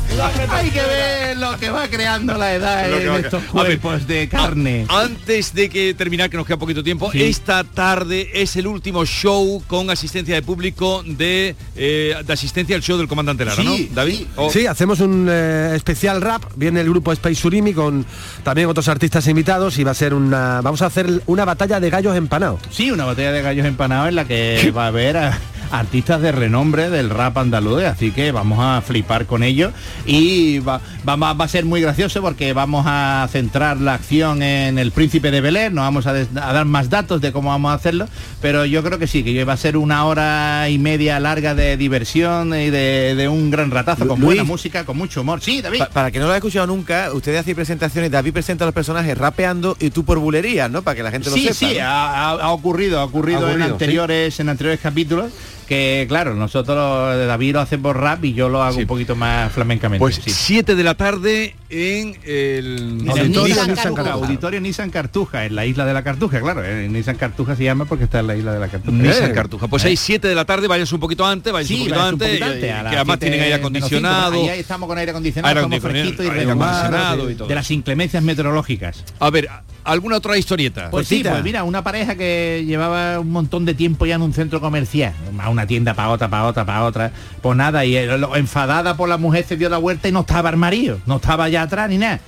[0.50, 4.86] Hay que ver lo que va creando la edad en estos ver, cuerpos de carne.
[4.88, 7.22] Antes de que terminar, que nos queda poquito tiempo, Sí.
[7.22, 12.82] esta tarde es el último show con asistencia de público de, eh, de asistencia al
[12.82, 13.74] show del comandante Lara, ¿no?
[13.94, 14.26] David.
[14.50, 16.42] Sí, hacemos un eh, especial rap.
[16.56, 18.04] Viene el grupo Space Surimi con
[18.42, 20.60] también otros artistas invitados y va a ser una.
[20.62, 22.60] Vamos a hacer una batalla de gallos empanados.
[22.70, 25.38] Sí, una batalla de gallos empanados en la que va a haber a-
[25.70, 29.72] artistas de renombre del rap andaluz, así que vamos a flipar con ellos
[30.06, 34.90] y va, va- a ser muy gracioso porque vamos a centrar la acción en el
[34.92, 37.74] príncipe de Belén, no vamos a, des- a dar más datos de cómo vamos a
[37.74, 38.08] hacerlo,
[38.40, 41.76] pero yo creo que sí, que va a ser una hora y media larga de
[41.76, 44.26] diversión y de, de un gran ratazo, con Luis.
[44.26, 45.40] buena música, con mucho humor.
[45.40, 45.78] Sí, David.
[45.80, 48.74] Pa- para que no lo haya escuchado nunca, ustedes hacen presentaciones, David presenta a los
[48.74, 50.82] personajes rapeando y tú por bulería, ¿no?
[50.82, 51.54] Para que la gente lo sí, sepa.
[51.54, 51.84] sí, ¿no?
[51.86, 53.72] ha, ocurrido, ha ocurrido, Ha ocurrido, en sí.
[53.72, 55.32] anteriores, en anteriores capítulos
[55.66, 59.52] que claro, nosotros David lo hace por rap y yo lo hago un poquito más
[59.52, 59.98] flamencamente.
[60.00, 60.30] Pues sí.
[60.30, 64.12] 7 de la tarde en el En el Auditorio Nissan Cartuja.
[64.12, 66.64] Auditorio Nissan Cartuja, en la isla de la Cartuja, claro.
[66.64, 68.96] En Nissan Cartuja se llama porque está en la isla de la Cartuja.
[68.96, 69.34] Nissan Eh.
[69.34, 69.68] Cartuja.
[69.68, 69.88] Pues Eh.
[69.88, 72.28] ahí 7 de la tarde, váyanse un poquito antes, váyanse Sí, un poquito un antes,
[72.28, 74.50] poquito antes, eh, a las que además tienen aire menos cinco, acondicionado.
[74.50, 77.48] Ahí estamos con aire acondicionado, Aire estamos acondicionado, fresquitos y aire acondicionado y todo.
[77.48, 79.04] de las inclemencias meteorológicas.
[79.18, 79.48] A ver,
[79.86, 80.90] ¿alguna otra historieta?
[80.90, 84.32] Pues sí, pues mira, una pareja que llevaba un montón de tiempo ya en un
[84.34, 87.12] centro comercial, a una tienda para otra, para otra, para otra,
[87.42, 90.50] pues nada, y lo- enfadada por la mujer se dio la vuelta y no estaba
[90.50, 92.20] el marido, no estaba allá atrás ni nada.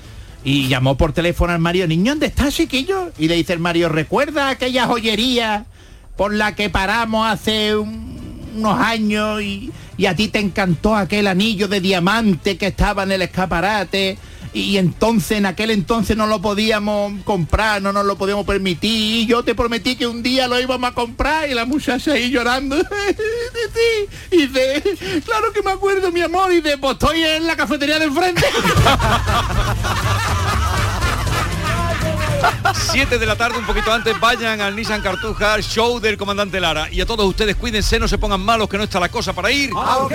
[0.45, 3.11] Y llamó por teléfono al marido, niño, ¿dónde estás, chiquillo?
[3.19, 5.67] Y le dice el marido, ¿recuerda aquella joyería
[6.17, 8.17] por la que paramos hace un-
[8.57, 13.13] unos años y, y a ti te encantó aquel anillo de diamante que estaba en
[13.13, 14.17] el escaparate?
[14.59, 18.91] Y entonces, en aquel entonces no lo podíamos comprar, no nos lo podíamos permitir.
[18.91, 22.29] Y yo te prometí que un día lo íbamos a comprar y la muchacha ahí
[22.29, 22.77] llorando.
[24.33, 24.83] y dice,
[25.25, 26.53] claro que me acuerdo, mi amor.
[26.53, 28.45] Y dice, pues estoy en la cafetería de enfrente.
[32.91, 36.89] 7 de la tarde, un poquito antes, vayan al Nissan Cartuja, show del comandante Lara.
[36.91, 39.53] Y a todos ustedes, cuídense, no se pongan malos, que no está la cosa para
[39.53, 39.71] ir.
[39.77, 40.09] ¡A!